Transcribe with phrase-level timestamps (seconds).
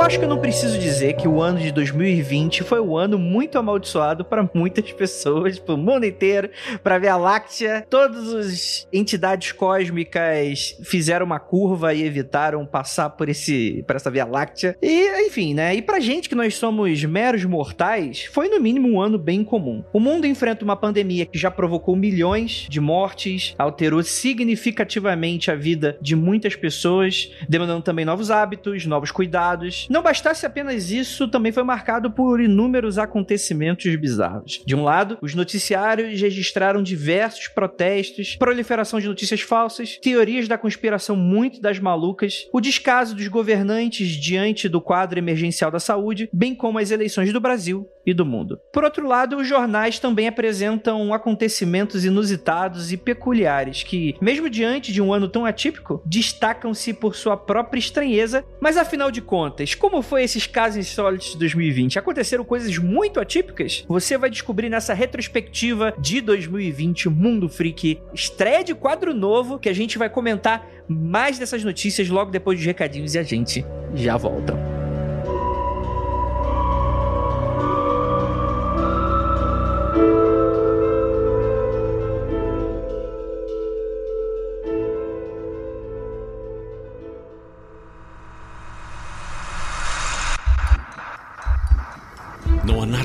[0.00, 3.18] Eu acho que eu não preciso dizer que o ano de 2020 foi um ano
[3.18, 6.48] muito amaldiçoado para muitas pessoas, para o mundo inteiro,
[6.82, 7.86] para a Via Láctea.
[7.88, 14.24] Todas as entidades cósmicas fizeram uma curva e evitaram passar por esse, por essa Via
[14.24, 14.74] Láctea.
[14.80, 15.74] E, enfim, né?
[15.74, 19.84] E pra gente que nós somos meros mortais, foi no mínimo um ano bem comum.
[19.92, 25.98] O mundo enfrenta uma pandemia que já provocou milhões de mortes, alterou significativamente a vida
[26.00, 29.89] de muitas pessoas, demandando também novos hábitos, novos cuidados.
[29.90, 34.62] Não bastasse apenas isso, também foi marcado por inúmeros acontecimentos bizarros.
[34.64, 41.16] De um lado, os noticiários registraram diversos protestos, proliferação de notícias falsas, teorias da conspiração
[41.16, 46.78] muito das malucas, o descaso dos governantes diante do quadro emergencial da saúde, bem como
[46.78, 48.60] as eleições do Brasil e do mundo.
[48.72, 55.02] Por outro lado, os jornais também apresentam acontecimentos inusitados e peculiares que, mesmo diante de
[55.02, 58.44] um ano tão atípico, destacam-se por sua própria estranheza.
[58.60, 61.98] Mas afinal de contas, como foi esses casos insólitos de 2020?
[61.98, 63.82] Aconteceram coisas muito atípicas?
[63.88, 69.72] Você vai descobrir nessa retrospectiva de 2020 Mundo Freak, estreia de quadro novo que a
[69.72, 73.64] gente vai comentar mais dessas notícias logo depois dos recadinhos e a gente
[73.94, 74.79] já volta.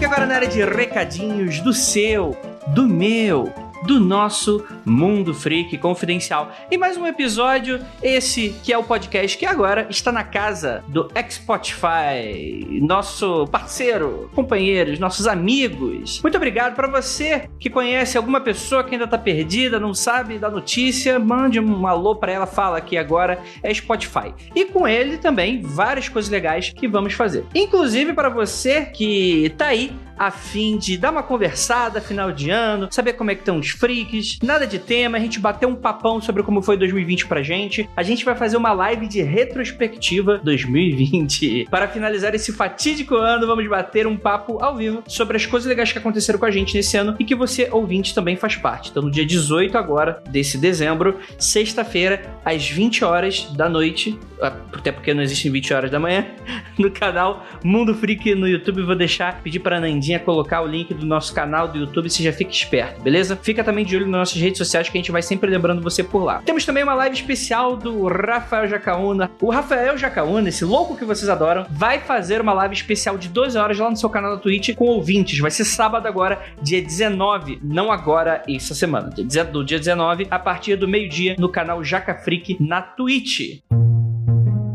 [0.00, 2.34] Aqui agora na área de recadinhos do seu,
[2.68, 3.52] do meu,
[3.82, 6.52] do nosso Mundo Freak Confidencial.
[6.70, 11.08] E mais um episódio, esse que é o podcast que agora está na casa do
[11.30, 16.20] Spotify, nosso parceiro, companheiros, nossos amigos.
[16.22, 20.50] Muito obrigado para você que conhece alguma pessoa que ainda tá perdida, não sabe da
[20.50, 24.34] notícia, mande um alô para ela, fala que agora é Spotify.
[24.54, 27.44] E com ele também várias coisas legais que vamos fazer.
[27.54, 32.88] Inclusive para você que tá aí a fim de dar uma conversada final de ano,
[32.90, 36.20] saber como é que estão os freaks, nada de tema, a gente bater um papão
[36.20, 37.88] sobre como foi 2020 pra gente.
[37.96, 41.68] A gente vai fazer uma live de retrospectiva 2020.
[41.70, 45.90] Para finalizar esse fatídico ano, vamos bater um papo ao vivo sobre as coisas legais
[45.90, 48.90] que aconteceram com a gente nesse ano e que você, ouvinte, também faz parte.
[48.90, 55.14] Então, no dia 18 agora desse dezembro, sexta-feira, às 20 horas da noite, até porque
[55.14, 56.26] não existem 20 horas da manhã,
[56.78, 58.82] no canal Mundo Freak no YouTube.
[58.82, 62.32] Vou deixar, pedir para Nandinha colocar o link do nosso canal do YouTube, você já
[62.32, 63.36] fica esperto, beleza?
[63.36, 66.02] Fica também de olho nas nossas redes sociais que a gente vai sempre lembrando você
[66.02, 66.42] por lá.
[66.44, 69.30] Temos também uma live especial do Rafael Jacaúna.
[69.40, 73.56] O Rafael Jacaúna, esse louco que vocês adoram, vai fazer uma live especial de 12
[73.56, 75.38] horas lá no seu canal da Twitch com ouvintes.
[75.38, 80.76] Vai ser sábado agora, dia 19, não agora, essa semana, do dia 19, a partir
[80.76, 83.60] do meio-dia, no canal Jaca Freak na Twitch.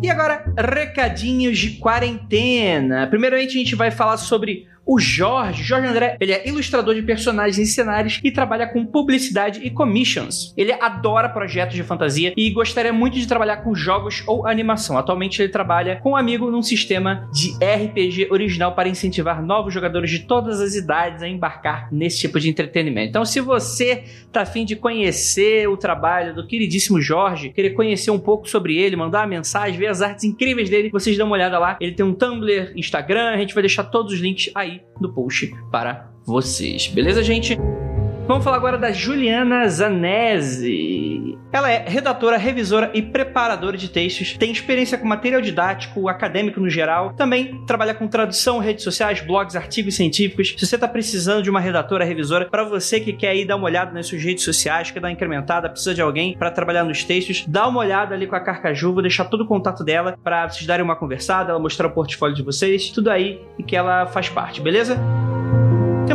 [0.05, 3.07] E agora, recadinhos de quarentena.
[3.07, 7.57] Primeiramente, a gente vai falar sobre o Jorge, Jorge André, ele é ilustrador de personagens
[7.57, 10.53] e cenários e trabalha com publicidade e commissions.
[10.55, 14.97] Ele adora projetos de fantasia e gostaria muito de trabalhar com jogos ou animação.
[14.97, 20.11] Atualmente ele trabalha com um amigo num sistema de RPG original para incentivar novos jogadores
[20.11, 23.09] de todas as idades a embarcar nesse tipo de entretenimento.
[23.09, 28.19] Então, se você tá afim de conhecer o trabalho do queridíssimo Jorge, querer conhecer um
[28.19, 31.57] pouco sobre ele, mandar uma mensagem, ver as artes incríveis dele, vocês dão uma olhada
[31.57, 31.75] lá.
[31.81, 35.53] Ele tem um Tumblr, Instagram, a gente vai deixar todos os links aí no post
[35.71, 36.87] para vocês.
[36.87, 37.57] Beleza, gente?
[38.27, 41.37] Vamos falar agora da Juliana Zanese.
[41.53, 46.67] Ela é redatora, revisora e preparadora de textos, tem experiência com material didático, acadêmico no
[46.67, 50.55] geral, também trabalha com tradução, redes sociais, blogs, artigos científicos.
[50.57, 53.65] Se você está precisando de uma redatora, revisora, para você que quer ir dar uma
[53.65, 57.03] olhada nas suas redes sociais, quer dar uma incrementada, precisa de alguém para trabalhar nos
[57.03, 60.49] textos, dá uma olhada ali com a Carcaju, vou deixar todo o contato dela para
[60.49, 64.07] vocês darem uma conversada, ela mostrar o portfólio de vocês, tudo aí e que ela
[64.07, 64.97] faz parte, beleza?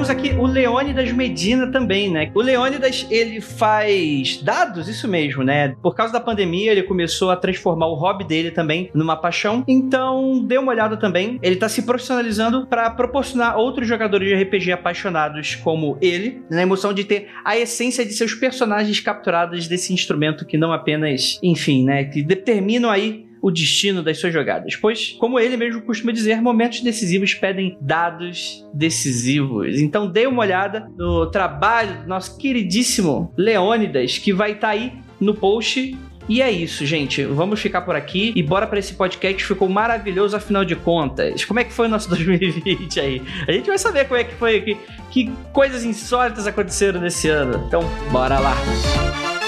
[0.01, 2.33] Temos aqui o Leônidas Medina também, né?
[2.35, 5.75] O Leônidas, ele faz dados, isso mesmo, né?
[5.83, 9.63] Por causa da pandemia, ele começou a transformar o hobby dele também numa paixão.
[9.69, 11.39] Então, dê uma olhada também.
[11.43, 16.95] Ele tá se profissionalizando para proporcionar outros jogadores de RPG apaixonados como ele, na emoção
[16.95, 22.05] de ter a essência de seus personagens capturados desse instrumento que não apenas, enfim, né?
[22.05, 26.81] Que determinam aí o destino das suas jogadas, pois, como ele mesmo costuma dizer, momentos
[26.81, 29.81] decisivos pedem dados decisivos.
[29.81, 34.93] Então dê uma olhada no trabalho do nosso queridíssimo Leônidas, que vai estar tá aí
[35.21, 35.97] no post
[36.31, 37.25] e é isso, gente.
[37.25, 41.45] Vamos ficar por aqui e bora para esse podcast que ficou maravilhoso, afinal de contas.
[41.45, 43.23] Como é que foi o nosso 2020 aí?
[43.49, 44.77] A gente vai saber como é que foi, que,
[45.11, 47.65] que coisas insólitas aconteceram nesse ano.
[47.67, 47.83] Então,
[48.13, 48.55] bora lá.
[48.55, 49.40] Música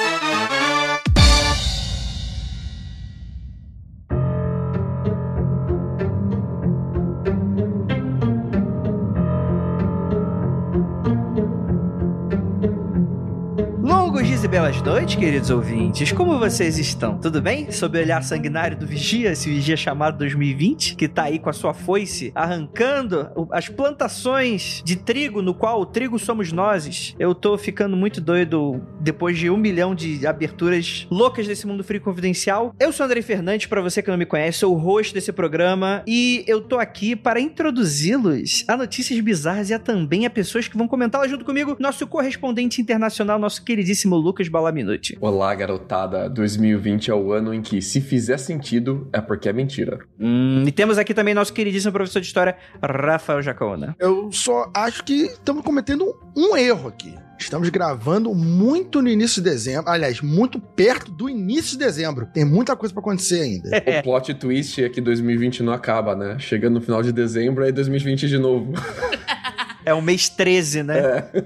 [14.48, 16.10] belas noites, queridos ouvintes.
[16.10, 17.16] Como vocês estão?
[17.16, 17.70] Tudo bem?
[17.70, 21.52] Sob o olhar sanguinário do Vigia, esse Vigia chamado 2020, que tá aí com a
[21.52, 27.14] sua foice arrancando as plantações de trigo, no qual o trigo somos nós.
[27.18, 32.00] Eu tô ficando muito doido depois de um milhão de aberturas loucas desse mundo frio
[32.00, 32.74] confidencial.
[32.80, 36.02] Eu sou Andrei Fernandes, para você que não me conhece, sou o host desse programa
[36.06, 40.76] e eu tô aqui para introduzi-los a notícias bizarras e a também a pessoas que
[40.76, 45.18] vão comentá-las junto comigo, nosso correspondente internacional, nosso queridíssimo Lucas Lucas Balaminuti.
[45.20, 46.26] Olá, garotada.
[46.26, 49.98] 2020 é o ano em que, se fizer sentido, é porque é mentira.
[50.18, 53.94] Hum, e temos aqui também nosso queridíssimo professor de história, Rafael Jacaona.
[53.98, 57.14] Eu só acho que estamos cometendo um erro aqui.
[57.38, 59.90] Estamos gravando muito no início de dezembro.
[59.90, 62.24] Aliás, muito perto do início de dezembro.
[62.32, 63.68] Tem muita coisa para acontecer ainda.
[63.76, 63.98] É.
[64.00, 66.38] O plot twist é que 2020 não acaba, né?
[66.38, 68.72] Chegando no final de dezembro, aí 2020 de novo.
[69.84, 70.98] É o mês 13, né?
[70.98, 71.40] É.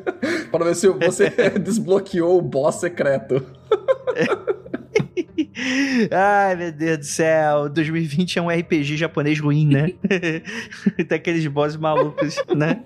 [0.51, 1.31] Para ver se você
[1.61, 3.45] desbloqueou o boss secreto.
[6.11, 7.69] Ai, meu Deus do céu.
[7.69, 9.93] 2020 é um RPG japonês ruim, né?
[11.09, 12.83] Tem aqueles bosses malucos, né?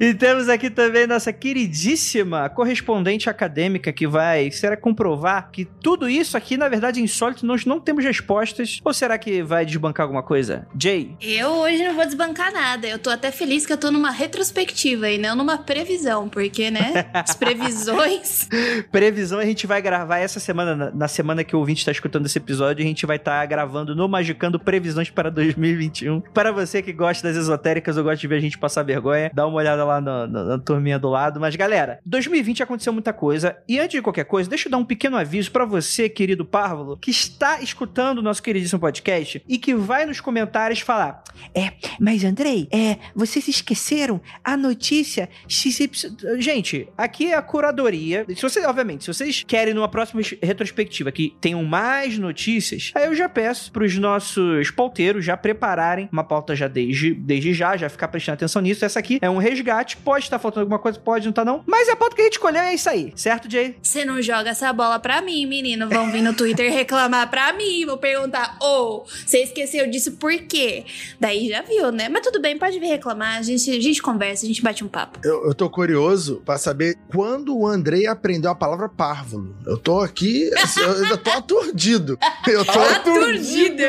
[0.00, 6.36] E temos aqui também nossa queridíssima correspondente acadêmica que vai, será comprovar que tudo isso
[6.36, 8.80] aqui, na verdade, é insólito, nós não temos respostas.
[8.84, 10.66] Ou será que vai desbancar alguma coisa?
[10.78, 11.16] Jay?
[11.20, 12.86] Eu hoje não vou desbancar nada.
[12.86, 17.06] Eu tô até feliz que eu tô numa retrospectiva e não numa previsão, porque, né?
[17.12, 18.48] As previsões.
[18.90, 22.38] Previsão a gente vai gravar essa semana, na semana que o ouvinte está escutando esse
[22.38, 26.20] episódio, a gente vai estar tá gravando no Magicando previsões para 2021.
[26.20, 29.46] Para você que gosta das esotéricas ou gosta de ver a gente passar vergonha, dá
[29.46, 31.40] uma olhada lá no, no, na turminha do lado.
[31.40, 33.56] Mas galera, 2020 aconteceu muita coisa.
[33.66, 36.96] E antes de qualquer coisa, deixa eu dar um pequeno aviso para você, querido Párvulo,
[36.96, 41.22] que está escutando o nosso queridíssimo podcast e que vai nos comentários falar:
[41.54, 45.90] É, mas Andrei, é, vocês esqueceram a notícia XY.
[46.38, 48.26] Gente, aqui é a curadoria.
[48.34, 53.14] Se você, obviamente, se vocês querem numa próxima retrospectiva que tenham mais notícias, aí eu
[53.14, 57.88] já peço para os nossos pauteiros já prepararem uma pauta já desde, desde já, já
[57.88, 58.84] ficar prestando atenção nisso.
[58.84, 61.62] Essa aqui é um resgate, pode estar faltando alguma coisa, pode não estar tá não,
[61.66, 63.76] mas a pauta que a gente escolheu é isso aí, certo, Jay?
[63.80, 65.88] Você não joga essa bola pra mim, menino.
[65.88, 70.32] Vão vir no Twitter reclamar pra mim, vão perguntar, ô, oh, você esqueceu disso por
[70.42, 70.84] quê?
[71.20, 72.08] Daí já viu, né?
[72.08, 74.88] Mas tudo bem, pode vir reclamar, a gente, a gente conversa, a gente bate um
[74.88, 75.20] papo.
[75.24, 79.54] Eu, eu tô curioso pra saber quando o Andrei aprendeu a palavra párvulo.
[79.66, 82.18] Eu tô aqui, eu ainda tô aturdido.
[82.46, 83.82] Eu tô aturdido.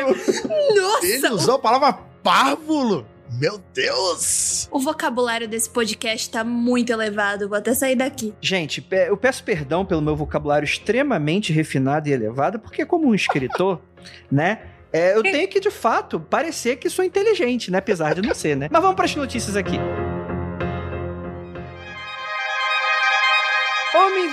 [0.76, 1.06] Nossa!
[1.06, 1.92] Ele usou a palavra
[2.22, 3.06] párvulo.
[3.40, 4.68] Meu Deus!
[4.70, 8.32] O vocabulário desse podcast tá muito elevado, vou até sair daqui.
[8.40, 13.80] Gente, eu peço perdão pelo meu vocabulário extremamente refinado e elevado, porque como um escritor,
[14.30, 14.60] né?
[14.92, 17.78] É, eu tenho que, de fato, parecer que sou inteligente, né?
[17.78, 18.68] Apesar de não ser, né?
[18.70, 19.78] Mas vamos para as notícias aqui.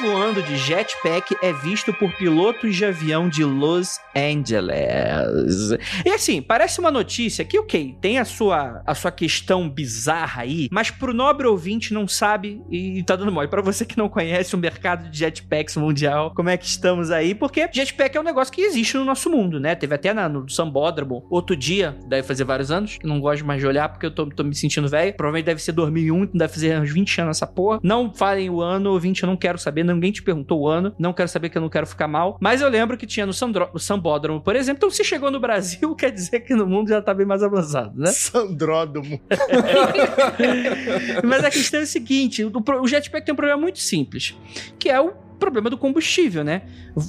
[0.03, 5.79] Voando de jetpack é visto por pilotos de avião de Los Angeles.
[6.05, 10.67] E assim, parece uma notícia que, ok, tem a sua, a sua questão bizarra aí,
[10.69, 13.47] mas pro nobre ouvinte não sabe e tá dando mole.
[13.47, 17.33] Pra você que não conhece o mercado de jetpacks mundial, como é que estamos aí?
[17.33, 19.73] Porque jetpack é um negócio que existe no nosso mundo, né?
[19.73, 23.67] Teve até na, no Sambódromo outro dia, deve fazer vários anos, não gosto mais de
[23.67, 25.13] olhar porque eu tô, tô me sentindo velho.
[25.15, 27.79] Provavelmente deve ser 2001, deve fazer uns 20 anos essa porra.
[27.81, 31.13] Não falem o ano, ouvinte, eu não quero saber, ninguém te perguntou o ano, não
[31.13, 32.37] quero saber que eu não quero ficar mal.
[32.41, 34.77] Mas eu lembro que tinha no, Sandro, no Sambódromo, por exemplo.
[34.77, 37.97] Então, se chegou no Brasil, quer dizer que no mundo já tá bem mais avançado,
[37.99, 38.11] né?
[38.11, 39.21] Sandródromo.
[41.23, 44.37] mas a questão é o seguinte: o, o jetpack tem um problema muito simples,
[44.77, 46.61] que é o problema do combustível, né?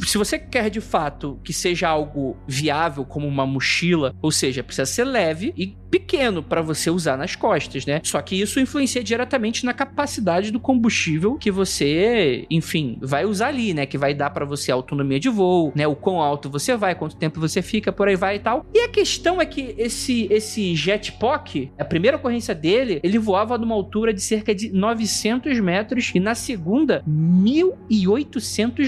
[0.04, 4.86] Se você quer de fato que seja algo viável, como uma mochila, ou seja, precisa
[4.86, 8.00] ser leve e pequeno para você usar nas costas, né?
[8.02, 13.72] Só que isso influencia diretamente na capacidade do combustível que você, enfim, vai usar ali,
[13.72, 13.86] né?
[13.86, 15.86] Que vai dar para você autonomia de voo, né?
[15.86, 18.66] O quão alto você vai, quanto tempo você fica, por aí vai e tal.
[18.74, 23.76] E a questão é que esse esse Jetpack, a primeira ocorrência dele, ele voava numa
[23.76, 28.23] altura de cerca de 900 metros e na segunda 1.800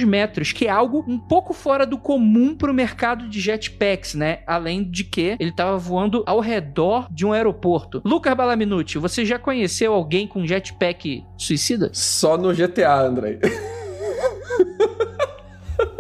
[0.05, 4.41] metros, que é algo um pouco fora do comum pro mercado de jetpacks, né?
[4.47, 8.03] Além de que ele tava voando ao redor de um aeroporto.
[8.05, 11.91] Lucas Balaminuti, você já conheceu alguém com jetpack suicida?
[11.93, 13.39] Só no GTA, André.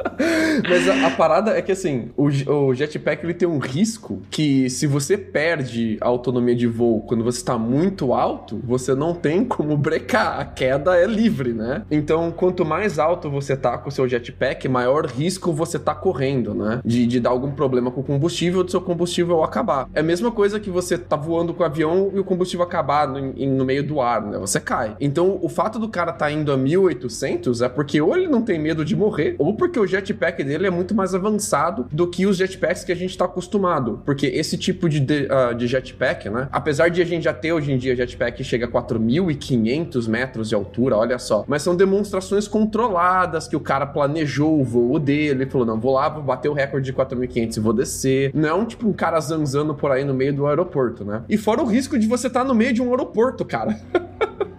[0.68, 4.68] Mas a, a, parada é que assim, o, o, jetpack ele tem um risco que
[4.70, 9.44] se você perde a autonomia de voo quando você está muito alto, você não tem
[9.44, 10.40] como brecar.
[10.40, 11.82] A queda é livre, né?
[11.90, 16.54] Então, quanto mais alto você tá com o seu jetpack, maior risco você tá correndo,
[16.54, 16.80] né?
[16.84, 19.88] De, de dar algum problema com o combustível, do seu combustível acabar.
[19.94, 23.08] É a mesma coisa que você tá voando com o avião e o combustível acabar
[23.08, 24.38] no, no meio do ar, né?
[24.38, 24.96] Você cai.
[25.00, 28.58] Então, o fato do cara tá indo a 1800 é porque ou ele não tem
[28.58, 32.36] medo de morrer, ou porque o jetpack dele é muito mais avançado do que os
[32.36, 34.02] jetpacks que a gente está acostumado.
[34.04, 36.48] Porque esse tipo de, de, uh, de, jetpack, né?
[36.52, 40.48] Apesar de a gente já ter hoje em dia jetpack que chega a 4.500 metros
[40.48, 41.44] de altura, olha só.
[41.48, 45.42] Mas são demonstrações controladas que o cara planejou o voo dele.
[45.42, 48.30] Ele falou: não, vou lá, vou bater o recorde de 4.500 e vou descer.
[48.34, 51.22] Não é um tipo um cara zanzando por aí no meio do aeroporto, né?
[51.28, 53.78] E fora o risco de você estar tá no meio de um aeroporto, cara.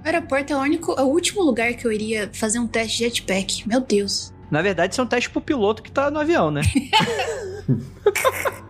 [0.08, 3.00] O aeroporto é o único, é o último lugar que eu iria fazer um teste
[3.00, 3.68] de jetpack.
[3.68, 4.34] Meu Deus.
[4.50, 6.62] Na verdade, isso é um teste pro piloto que tá no avião, né?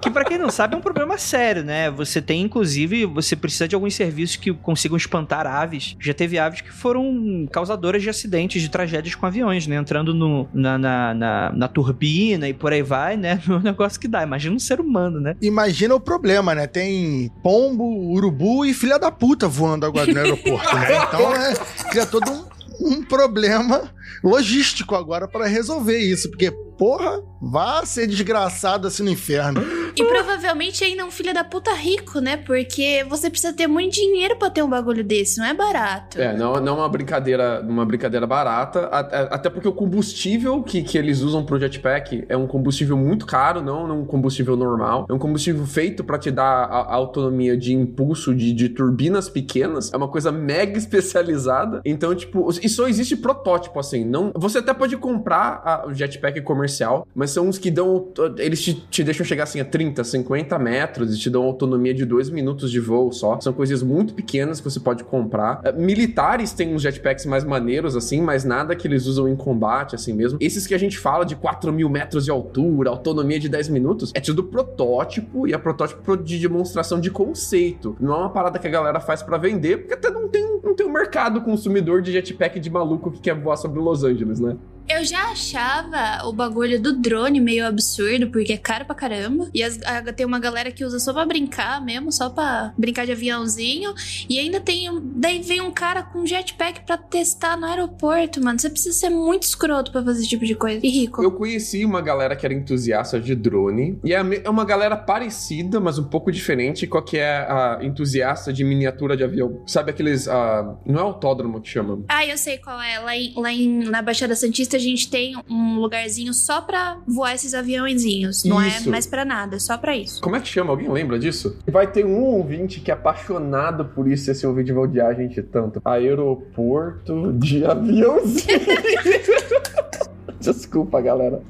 [0.00, 1.90] que para quem não sabe é um problema sério, né?
[1.90, 5.96] Você tem, inclusive, você precisa de alguns serviços que consigam espantar aves.
[6.00, 9.76] Já teve aves que foram causadoras de acidentes, de tragédias com aviões, né?
[9.76, 13.40] Entrando no, na, na, na, na turbina e por aí vai, né?
[13.46, 14.22] No negócio que dá.
[14.22, 15.36] Imagina um ser humano, né?
[15.40, 16.66] Imagina o problema, né?
[16.66, 20.90] Tem pombo, urubu e filha da puta voando agora no aeroporto, né?
[21.10, 21.54] Então, é,
[21.90, 22.44] cria todo um
[22.80, 23.90] um problema
[24.22, 26.50] logístico agora para resolver isso, porque
[26.80, 29.60] porra, vá ser desgraçado assim no inferno.
[29.94, 32.38] E provavelmente ainda um filho da puta rico, né?
[32.38, 36.18] Porque você precisa ter muito dinheiro para ter um bagulho desse, não é barato.
[36.18, 40.96] É, não, não é uma brincadeira, uma brincadeira barata, até porque o combustível que, que
[40.96, 45.06] eles usam pro jetpack é um combustível muito caro, não, não um combustível normal.
[45.08, 49.28] É um combustível feito para te dar a, a, autonomia de impulso de, de turbinas
[49.28, 49.92] pequenas.
[49.92, 51.82] É uma coisa mega especializada.
[51.84, 53.99] Então, tipo, e só existe protótipo assim.
[54.04, 58.08] Não, você até pode comprar o jetpack comercial mas são uns que dão.
[58.38, 62.04] Eles te, te deixam chegar assim a 30, 50 metros e te dão autonomia de
[62.04, 63.40] 2 minutos de voo só.
[63.40, 65.60] São coisas muito pequenas que você pode comprar.
[65.64, 69.94] É, militares têm uns jetpacks mais maneiros, assim, mas nada que eles usam em combate,
[69.94, 70.38] assim mesmo.
[70.40, 74.12] Esses que a gente fala de 4 mil metros de altura, autonomia de 10 minutos,
[74.14, 77.96] é tudo protótipo e é protótipo de demonstração de conceito.
[78.00, 80.74] Não é uma parada que a galera faz para vender, porque até não tem, não
[80.74, 84.56] tem um mercado consumidor de jetpack de maluco que quer voar sobre Los Angeles, né?
[84.90, 89.48] Eu já achava o bagulho do drone meio absurdo, porque é caro pra caramba.
[89.54, 93.06] E as, a, tem uma galera que usa só pra brincar mesmo, só pra brincar
[93.06, 93.94] de aviãozinho.
[94.28, 94.90] E ainda tem.
[95.14, 98.58] Daí vem um cara com jetpack pra testar no aeroporto, mano.
[98.58, 100.84] Você precisa ser muito escroto pra fazer esse tipo de coisa.
[100.84, 101.22] E rico.
[101.22, 103.96] Eu conheci uma galera que era entusiasta de drone.
[104.02, 107.78] E é, é uma galera parecida, mas um pouco diferente com a que é a
[107.80, 109.62] entusiasta de miniatura de avião.
[109.68, 110.26] Sabe aqueles.
[110.26, 112.02] Uh, não é autódromo que chama?
[112.08, 112.98] Ah, eu sei qual é.
[112.98, 117.54] Lá, em, lá em, na Baixada Santista gente tem um lugarzinho só pra voar esses
[117.54, 118.44] aviãozinhos.
[118.44, 120.20] Não é mais pra nada, é só pra isso.
[120.20, 120.70] Como é que chama?
[120.70, 121.56] Alguém lembra disso?
[121.70, 125.40] Vai ter um ouvinte que é apaixonado por isso, esse ouvinte vai odiar a gente
[125.42, 125.80] tanto.
[125.84, 128.60] Aeroporto de aviãozinho.
[130.50, 131.42] Desculpa, galera.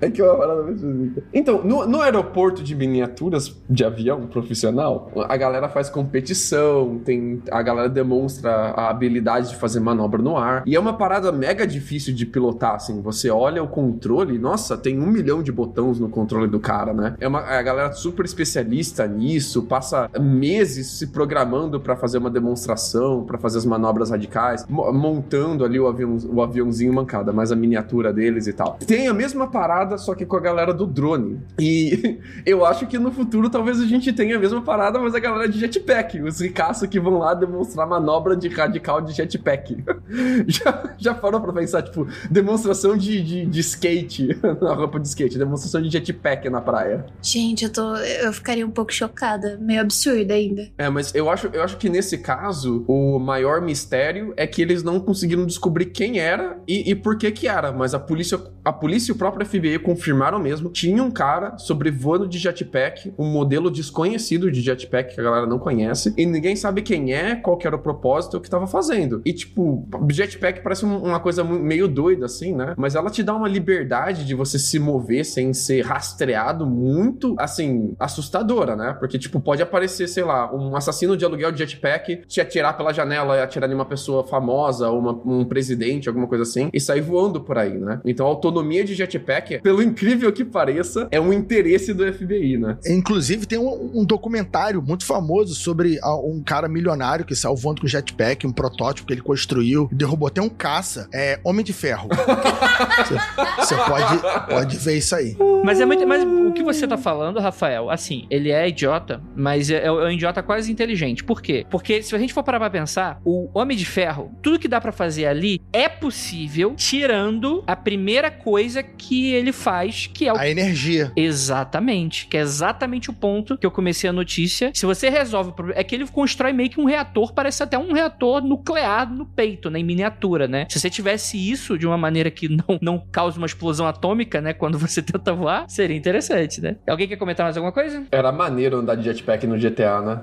[0.00, 1.22] É que uma parada muito esquisita.
[1.32, 7.62] Então, no, no, aeroporto de miniaturas de avião profissional, a galera faz competição, tem a
[7.62, 10.62] galera demonstra a habilidade de fazer manobra no ar.
[10.66, 13.02] E é uma parada mega difícil de pilotar, assim.
[13.02, 17.14] Você olha o controle, nossa, tem um milhão de botões no controle do cara, né?
[17.20, 23.24] É uma a galera super especialista nisso, passa meses se programando para fazer uma demonstração,
[23.24, 28.12] para fazer as manobras radicais, montando ali o, avião, o aviãozinho mancada, mas a miniatura
[28.12, 28.78] dele eles e tal.
[28.86, 31.40] Tem a mesma parada, só que com a galera do drone.
[31.58, 35.18] E eu acho que no futuro talvez a gente tenha a mesma parada, mas a
[35.18, 36.20] galera de jetpack.
[36.22, 39.84] Os ricaços que vão lá demonstrar manobra de radical de jetpack.
[40.46, 44.28] já, já parou pra pensar, tipo, demonstração de, de, de skate
[44.60, 47.06] na roupa de skate, demonstração de jetpack na praia.
[47.20, 47.96] Gente, eu tô.
[47.96, 49.58] Eu ficaria um pouco chocada.
[49.60, 50.68] Meio absurdo ainda.
[50.78, 54.82] É, mas eu acho, eu acho que nesse caso, o maior mistério é que eles
[54.82, 57.72] não conseguiram descobrir quem era e, e por que que era.
[57.72, 58.19] Mas a polícia,
[58.64, 60.70] a polícia e o próprio FBI confirmaram mesmo.
[60.70, 65.58] Tinha um cara sobrevoando de jetpack, um modelo desconhecido de jetpack que a galera não
[65.58, 66.14] conhece.
[66.16, 69.22] E ninguém sabe quem é, qual que era o propósito, o que tava fazendo.
[69.24, 72.74] E tipo, jetpack parece uma coisa meio doida, assim, né?
[72.76, 77.94] Mas ela te dá uma liberdade de você se mover sem ser rastreado muito, assim,
[77.98, 78.96] assustadora, né?
[78.98, 82.92] Porque, tipo, pode aparecer, sei lá, um assassino de aluguel de jetpack, te atirar pela
[82.92, 86.80] janela e atirar em uma pessoa famosa, ou uma, um presidente, alguma coisa assim, e
[86.80, 88.00] sair voando por aí, né?
[88.10, 92.78] Então a autonomia de jetpack, pelo incrível que pareça, é um interesse do FBI, né?
[92.86, 97.86] Inclusive, tem um, um documentário muito famoso sobre um cara milionário que saiu voando com
[97.86, 102.08] jetpack, um protótipo que ele construiu, derrubou até um caça, é Homem de Ferro.
[103.58, 105.36] Você pode, pode ver isso aí.
[105.64, 106.06] Mas é muito.
[106.06, 110.10] Mas o que você tá falando, Rafael, assim, ele é idiota, mas é, é um
[110.10, 111.22] idiota quase inteligente.
[111.22, 111.66] Por quê?
[111.70, 114.80] Porque se a gente for parar pra pensar, o Homem de Ferro, tudo que dá
[114.80, 117.99] para fazer ali é possível, tirando a primeira
[118.30, 120.36] coisa que ele faz, que é o.
[120.36, 121.12] A energia.
[121.16, 122.26] Exatamente.
[122.26, 124.70] Que é exatamente o ponto que eu comecei a notícia.
[124.74, 125.80] Se você resolve o problema.
[125.80, 129.70] É que ele constrói meio que um reator, parece até um reator nuclear no peito,
[129.70, 129.78] né?
[129.78, 130.66] Em miniatura, né?
[130.68, 134.52] Se você tivesse isso de uma maneira que não, não cause uma explosão atômica, né?
[134.52, 136.76] Quando você tenta voar, seria interessante, né?
[136.88, 138.04] Alguém quer comentar mais alguma coisa?
[138.10, 140.22] Era maneiro andar de jetpack no GTA, né?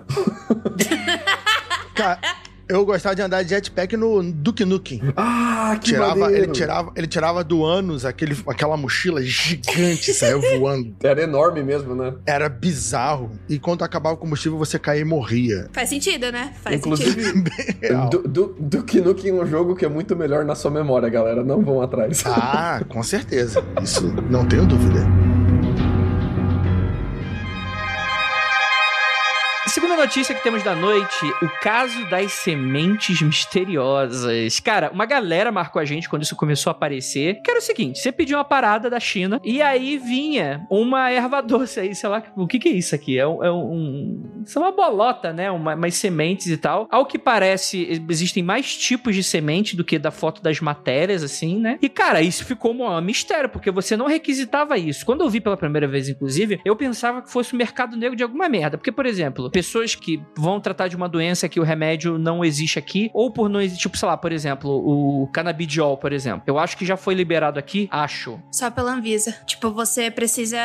[1.94, 2.20] Cara,
[2.70, 5.02] eu gostava de andar de jetpack no Duke Nukem.
[5.16, 6.46] Ah, que tirava, maneiro.
[6.46, 10.96] ele tirava Ele tirava do ânus aquele, aquela mochila gigante, saiu voando.
[11.04, 12.14] Era enorme mesmo, né?
[12.26, 13.32] Era bizarro.
[13.48, 15.70] E quando acabava o combustível, você caía e morria.
[15.72, 16.54] Faz sentido, né?
[16.62, 17.52] Faz Inclusive, sentido.
[18.10, 21.44] do, do, Duke Nukem é um jogo que é muito melhor na sua memória, galera.
[21.44, 22.24] Não vão atrás.
[22.26, 23.64] Ah, com certeza.
[23.82, 25.27] Isso não tenho dúvida.
[29.78, 34.60] Segunda notícia que temos da noite, o caso das sementes misteriosas.
[34.60, 38.00] Cara, uma galera marcou a gente quando isso começou a aparecer, que era o seguinte,
[38.00, 42.24] você pediu uma parada da China e aí vinha uma erva doce aí, sei lá,
[42.36, 43.20] o que que é isso aqui?
[43.20, 43.44] É um...
[43.44, 45.52] É um isso é uma bolota, né?
[45.52, 46.88] Uma, umas sementes e tal.
[46.90, 51.60] Ao que parece, existem mais tipos de semente do que da foto das matérias, assim,
[51.60, 51.78] né?
[51.82, 55.06] E, cara, isso ficou um mistério, porque você não requisitava isso.
[55.06, 58.24] Quando eu vi pela primeira vez, inclusive, eu pensava que fosse o mercado negro de
[58.24, 58.78] alguma merda.
[58.78, 62.80] Porque, por exemplo, pessoas que vão tratar de uma doença que o remédio não existe
[62.80, 66.44] aqui, ou por não existir, tipo, sei lá, por exemplo, o canabidiol, por exemplo.
[66.48, 68.40] Eu acho que já foi liberado aqui, acho.
[68.52, 69.36] Só pela Anvisa.
[69.46, 70.58] Tipo, você precisa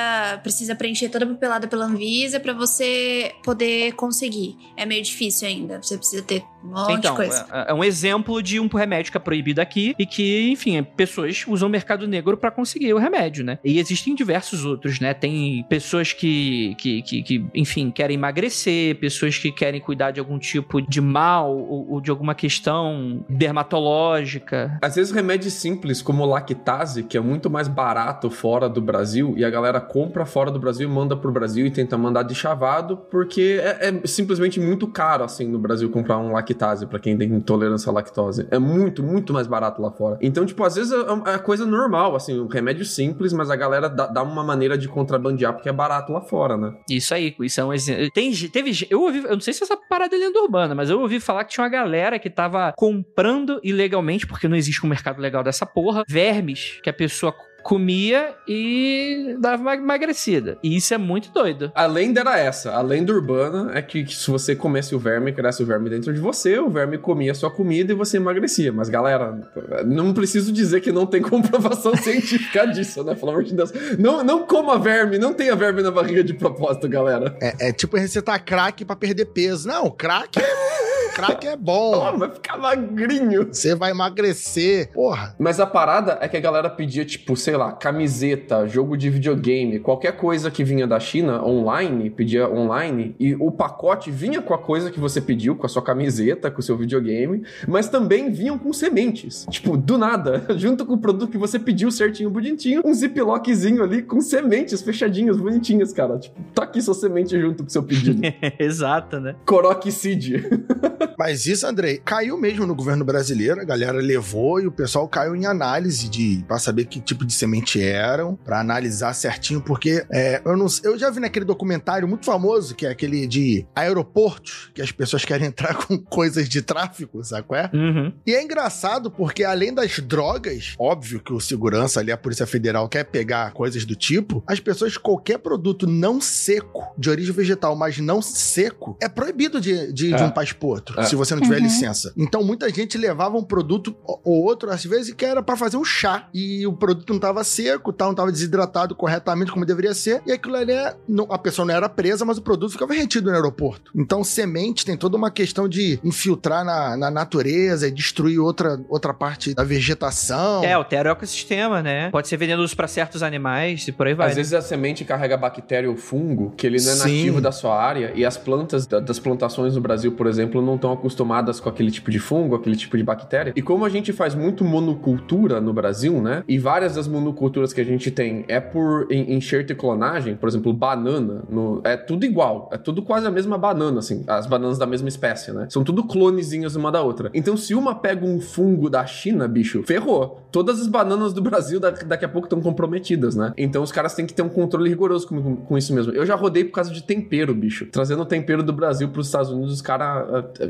[0.42, 4.56] precisa preencher toda a papelada pela Anvisa pra você poder conseguir.
[4.76, 5.82] É meio difícil ainda.
[5.82, 7.46] Você precisa ter um monte então, de coisa.
[7.52, 11.44] É, é um exemplo de um remédio que é proibido aqui e que, enfim, pessoas
[11.46, 13.58] usam o mercado negro pra conseguir o remédio, né?
[13.64, 15.12] E existem diversos outros, né?
[15.12, 20.38] Tem pessoas que, que, que, que enfim, querem emagrecer, pessoas que querem cuidar de algum
[20.38, 24.78] tipo de mal ou, ou de alguma questão dermatológica.
[24.80, 29.44] Às vezes remédios simples como lactase, que é muito mais barato fora do Brasil, e
[29.44, 33.60] a galera compra fora do Brasil, manda pro Brasil e tenta mandar de chavado, porque
[33.62, 36.51] é, é simplesmente muito caro, assim, no Brasil comprar um lactase
[36.86, 38.46] para quem tem intolerância à lactose.
[38.50, 40.18] É muito, muito mais barato lá fora.
[40.20, 43.88] Então, tipo, às vezes é, é coisa normal, assim, um remédio simples, mas a galera
[43.88, 46.72] dá, dá uma maneira de contrabandear porque é barato lá fora, né?
[46.88, 48.10] Isso aí, isso é um exemplo.
[48.12, 51.00] Tem, teve, eu ouvi, eu não sei se essa parada é lenda urbana, mas eu
[51.00, 55.20] ouvi falar que tinha uma galera que tava comprando ilegalmente, porque não existe um mercado
[55.20, 60.58] legal dessa porra, vermes que a pessoa comia e dava uma emagrecida.
[60.62, 61.72] E isso é muito doido.
[61.74, 62.72] A lenda era essa.
[62.72, 66.12] A lenda urbana é que, que se você comesse o verme, cresce o verme dentro
[66.12, 68.72] de você, o verme comia a sua comida e você emagrecia.
[68.72, 69.48] Mas, galera,
[69.86, 73.14] não preciso dizer que não tem comprovação científica disso, né?
[73.14, 73.72] Pelo amor de Deus.
[73.98, 77.36] Não, não coma verme, não tenha verme na barriga de propósito, galera.
[77.40, 79.68] É, é tipo recetar crack pra perder peso.
[79.68, 80.91] Não, crack é...
[81.14, 81.92] Crack é bom.
[81.94, 83.48] Oh, vai ficar magrinho.
[83.52, 84.90] Você vai emagrecer.
[84.92, 85.34] Porra.
[85.38, 89.78] Mas a parada é que a galera pedia, tipo, sei lá, camiseta, jogo de videogame,
[89.78, 94.58] qualquer coisa que vinha da China online, pedia online, e o pacote vinha com a
[94.58, 98.58] coisa que você pediu, com a sua camiseta, com o seu videogame, mas também vinham
[98.58, 99.46] com sementes.
[99.50, 104.02] Tipo, do nada, junto com o produto que você pediu certinho, bonitinho, um ziplockzinho ali
[104.02, 106.18] com sementes fechadinhas, bonitinhas, cara.
[106.18, 108.22] Tipo, tá aqui sua semente junto com o seu pedido.
[108.58, 109.34] Exato, né?
[109.44, 110.42] Coroque Seed.
[111.18, 115.34] Mas isso, Andrei, caiu mesmo no governo brasileiro, a galera levou e o pessoal caiu
[115.36, 120.40] em análise de para saber que tipo de semente eram, para analisar certinho, porque é,
[120.44, 124.82] eu, não, eu já vi naquele documentário muito famoso, que é aquele de aeroportos, que
[124.82, 127.70] as pessoas querem entrar com coisas de tráfico, sabe qual é?
[127.72, 128.12] Uhum.
[128.26, 132.88] E é engraçado porque além das drogas, óbvio que o segurança ali, a Polícia Federal
[132.88, 137.98] quer pegar coisas do tipo, as pessoas, qualquer produto não seco, de origem vegetal, mas
[137.98, 140.16] não seco, é proibido de, de, É.
[140.16, 141.04] de um país pro outro, É.
[141.04, 141.62] se você não tiver Uhum.
[141.64, 142.12] licença.
[142.16, 145.84] Então muita gente levava um produto ou outro, às vezes, que era pra fazer um
[145.84, 146.28] chá.
[146.34, 150.22] E o produto não tava seco, tal, não tava desidratado corretamente como deveria ser.
[150.26, 153.28] E aquilo ali, é- não- a pessoa não era presa, mas o produto ficava retido
[153.30, 153.90] no aeroporto.
[153.94, 159.12] Então semente tem toda uma questão de infiltrar na, na natureza e destruir outra, outra
[159.14, 160.64] parte da vegetação.
[160.64, 162.10] É, altera o ecossistema, né?
[162.10, 164.30] Pode ser venenoso pra certos animais e por aí vai.
[164.30, 166.98] Às vezes a semente carrega bactéria ou fungo que ele não é Sim.
[167.18, 170.76] nativo da sua área e as plantas da- das plantações no Brasil, por exemplo, não
[170.82, 173.52] estão acostumadas com aquele tipo de fungo, aquele tipo de bactéria.
[173.54, 176.42] E como a gente faz muito monocultura no Brasil, né?
[176.48, 180.48] E várias das monoculturas que a gente tem é por en- enxerto e clonagem, por
[180.48, 184.76] exemplo, banana, no- é tudo igual, é tudo quase a mesma banana, assim, as bananas
[184.78, 185.66] da mesma espécie, né?
[185.70, 187.30] São tudo clonezinhas uma da outra.
[187.32, 190.42] Então, se uma pega um fungo da China, bicho, ferrou.
[190.50, 193.52] Todas as bananas do Brasil da- daqui a pouco estão comprometidas, né?
[193.56, 196.12] Então, os caras têm que ter um controle rigoroso com, com isso mesmo.
[196.12, 197.86] Eu já rodei por causa de tempero, bicho.
[197.86, 200.66] Trazendo tempero do Brasil para os Estados Unidos, os caras ah,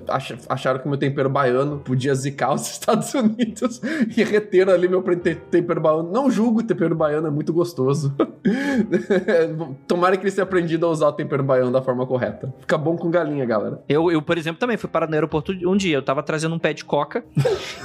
[0.49, 3.81] acharam que meu tempero baiano podia zicar os Estados Unidos
[4.17, 5.03] e reteram ali meu
[5.51, 6.11] tempero baiano.
[6.11, 8.15] Não julgo o tempero baiano, é muito gostoso.
[9.87, 12.53] Tomara que eles tenham aprendido a usar o tempero baiano da forma correta.
[12.61, 13.83] Fica bom com galinha, galera.
[13.89, 15.97] Eu, eu, por exemplo, também fui parar no aeroporto um dia.
[15.97, 17.25] Eu tava trazendo um pé de coca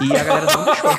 [0.02, 0.98] e a galera não deixou.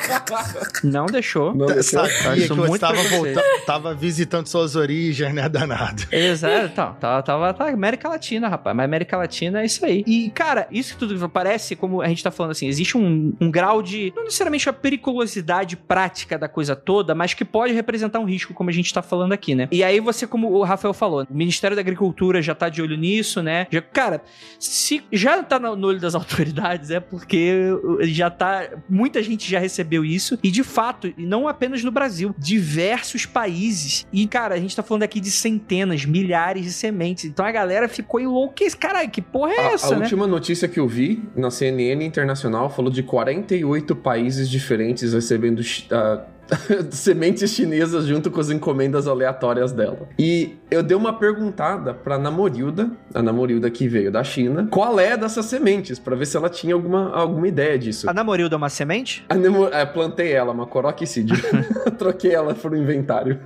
[0.83, 1.55] Não deixou.
[1.55, 2.05] Não deixou?
[2.05, 6.03] Sabia Acho que muito tava, voltando, tava visitando suas origens, né, danado?
[6.11, 10.03] Exato, então, tava, tava, tá, América Latina, rapaz, mas América Latina é isso aí.
[10.05, 13.49] E, cara, isso que tudo parece, como a gente tá falando assim, existe um, um
[13.49, 18.25] grau de, não necessariamente a periculosidade prática da coisa toda, mas que pode representar um
[18.25, 19.67] risco, como a gente tá falando aqui, né?
[19.71, 22.97] E aí você, como o Rafael falou, o Ministério da Agricultura já tá de olho
[22.97, 23.67] nisso, né?
[23.71, 24.21] Já, cara,
[24.59, 27.53] se já tá no olho das autoridades, é porque
[28.01, 32.33] já tá, muita gente já recebeu isso, e de fato, e não apenas no Brasil,
[32.37, 37.45] diversos países, e cara, a gente tá falando aqui de centenas, milhares de sementes, então
[37.45, 40.03] a galera ficou enlouquecida, caralho, que porra é A, essa, a né?
[40.03, 40.98] última notícia que eu vi
[41.35, 46.23] na CNN Internacional falou de 48 países diferentes recebendo ah,
[46.91, 50.09] sementes chinesas junto com as encomendas aleatórias dela.
[50.17, 55.15] E eu dei uma perguntada pra Namorilda, a Namorilda que veio da China, qual é
[55.15, 58.09] dessas sementes, Pra ver se ela tinha alguma, alguma ideia disso.
[58.09, 59.25] A Namorilda é uma semente?
[59.29, 61.35] A Nemo, é, plantei ela, uma coroquicídio.
[61.97, 63.39] Troquei ela pro inventário.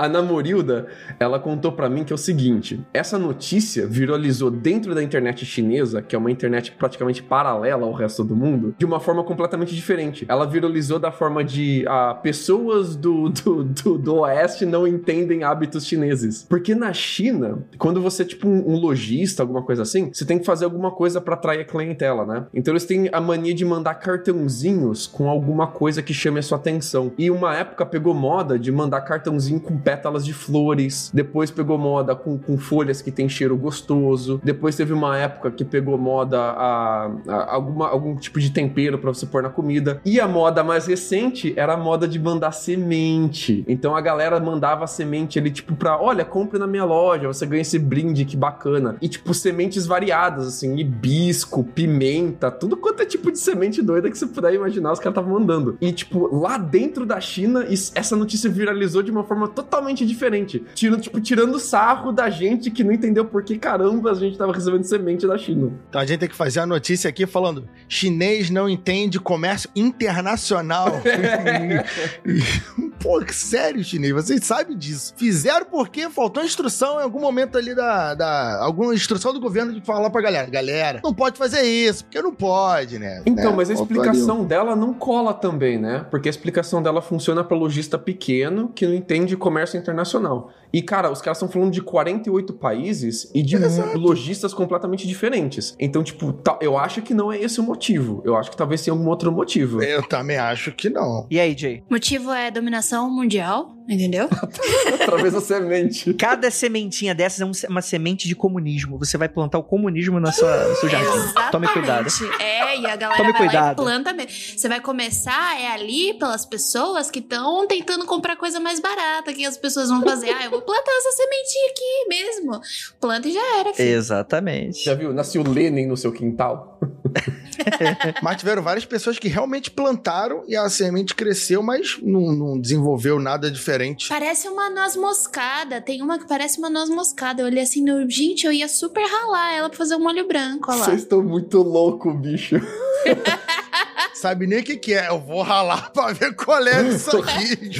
[0.00, 0.86] A Namorilda,
[1.18, 6.00] ela contou pra mim que é o seguinte: essa notícia viralizou dentro da internet chinesa,
[6.00, 10.24] que é uma internet praticamente paralela ao resto do mundo, de uma forma completamente diferente.
[10.26, 15.84] Ela viralizou da forma de ah, pessoas do, do, do, do oeste não entendem hábitos
[15.84, 16.46] chineses.
[16.48, 20.38] Porque na China, quando você é tipo um, um lojista, alguma coisa assim, você tem
[20.38, 22.46] que fazer alguma coisa pra atrair a clientela, né?
[22.54, 26.56] Então eles têm a mania de mandar cartãozinhos com alguma coisa que chame a sua
[26.56, 27.12] atenção.
[27.18, 31.10] E uma época pegou moda de mandar cartãozinho com pétalas de flores.
[31.12, 34.40] Depois pegou moda com, com folhas que tem cheiro gostoso.
[34.44, 39.12] Depois teve uma época que pegou moda a, a- alguma, algum tipo de tempero pra
[39.12, 40.00] você pôr na comida.
[40.04, 43.64] E a moda mais recente era a moda de mandar semente.
[43.66, 47.62] Então a galera mandava semente ali, tipo, pra olha, compre na minha loja, você ganha
[47.62, 48.96] esse brinde, que bacana.
[49.02, 54.16] E, tipo, sementes variadas, assim, hibisco, pimenta, tudo quanto é tipo de semente doida que
[54.16, 55.76] você puder imaginar, os caras estavam mandando.
[55.80, 59.69] E, tipo, lá dentro da China, essa notícia viralizou de uma forma totalmente
[60.06, 60.64] diferente.
[60.74, 64.52] Tirando, tipo, tirando sarro da gente que não entendeu por que caramba a gente tava
[64.52, 65.72] recebendo semente da China.
[65.88, 71.00] Então a gente tem que fazer a notícia aqui falando: chinês não entende comércio internacional.
[73.00, 75.14] Pô, que sério, chinês, vocês sabem disso.
[75.16, 78.62] Fizeram porque faltou instrução em algum momento ali da, da.
[78.62, 82.34] alguma instrução do governo de falar pra galera: galera, não pode fazer isso, porque não
[82.34, 83.22] pode, né?
[83.24, 83.56] Então, Né?
[83.56, 86.04] mas a explicação dela não cola também, né?
[86.10, 90.50] Porque a explicação dela funciona para lojista pequeno que não entende comércio internacional.
[90.72, 93.98] E, cara, os caras estão falando de 48 países e de Exato.
[93.98, 95.74] lojistas completamente diferentes.
[95.80, 98.22] Então, tipo, tá- eu acho que não é esse o motivo.
[98.24, 99.82] Eu acho que talvez tenha algum outro motivo.
[99.82, 101.26] Eu também acho que não.
[101.30, 101.82] E aí, Jay?
[101.90, 104.28] Motivo é dominação mundial, entendeu?
[105.02, 106.14] Através da semente.
[106.14, 108.96] Cada sementinha dessas é um- uma semente de comunismo.
[108.98, 111.08] Você vai plantar o comunismo na sua, no seu jardim.
[111.50, 112.08] Tome cuidado.
[112.40, 113.82] É, e a galera Tome vai lá cuidado.
[113.82, 114.30] e planta mesmo.
[114.56, 119.42] Você vai começar, é ali pelas pessoas que estão tentando comprar coisa mais barata, que
[119.50, 120.30] as pessoas vão fazer.
[120.30, 122.60] Ah, eu vou plantar essa sementinha aqui mesmo.
[123.00, 123.88] Planta e já era, filho.
[123.88, 124.84] Exatamente.
[124.84, 125.12] Já viu?
[125.12, 126.78] Nasceu Lenin no seu quintal.
[128.22, 133.18] mas tiveram várias pessoas que realmente plantaram e a semente cresceu, mas não, não, desenvolveu
[133.18, 134.08] nada diferente.
[134.08, 135.80] Parece uma noz moscada.
[135.80, 137.42] Tem uma que parece uma noz moscada.
[137.42, 138.08] Eu olhei assim, no...
[138.08, 140.72] gente, eu ia super ralar ela pra fazer um molho branco.
[140.72, 142.56] Vocês estão muito loucos, bicho.
[144.14, 145.08] Sabe nem o que, que é.
[145.08, 147.70] Eu vou ralar pra ver qual é isso aqui.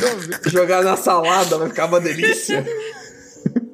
[0.46, 2.64] Jogar na salada vai ficar uma delícia.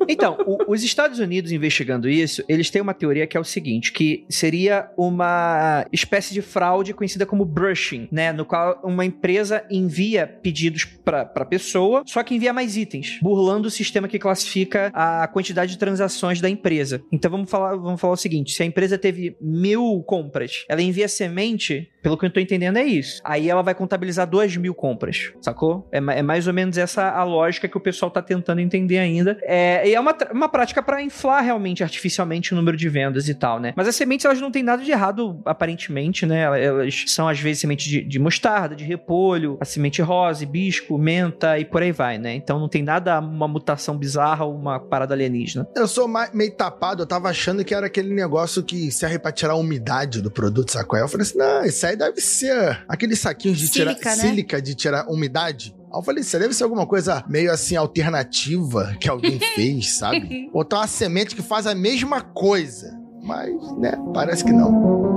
[0.09, 3.93] Então, o, os Estados Unidos investigando isso, eles têm uma teoria que é o seguinte,
[3.93, 10.27] que seria uma espécie de fraude conhecida como brushing, né, no qual uma empresa envia
[10.27, 15.73] pedidos para pessoa, só que envia mais itens, burlando o sistema que classifica a quantidade
[15.73, 17.03] de transações da empresa.
[17.13, 21.09] Então vamos falar, vamos falar o seguinte: se a empresa teve mil compras, ela envia
[21.09, 23.21] semente pelo que eu tô entendendo, é isso.
[23.25, 25.89] Aí ela vai contabilizar duas mil compras, sacou?
[25.91, 29.37] É, é, mais ou menos essa a lógica que o pessoal tá tentando entender ainda.
[29.43, 33.35] É, e é uma, uma prática para inflar realmente artificialmente o número de vendas e
[33.35, 33.73] tal, né?
[33.77, 36.43] Mas as sementes, elas não têm nada de errado, aparentemente, né?
[36.43, 41.59] Elas são, às vezes, sementes de, de mostarda, de repolho, a semente rosa, hibisco, menta
[41.59, 42.35] e por aí vai, né?
[42.35, 45.67] Então não tem nada, uma mutação bizarra ou uma parada alienígena.
[45.75, 49.53] Eu sou meio tapado, eu tava achando que era aquele negócio que serve pra tirar
[49.55, 50.99] a umidade do produto, sacou?
[50.99, 54.23] Eu falei assim, não, isso aí deve ser aqueles saquinhos de sílica, tirar né?
[54.23, 55.75] sílica de tirar umidade.
[55.93, 60.51] Aí eu falei, isso deve ser alguma coisa meio assim alternativa que alguém fez, sabe?
[60.53, 62.99] Botar uma semente que faz a mesma coisa.
[63.23, 65.16] Mas, né, parece que não.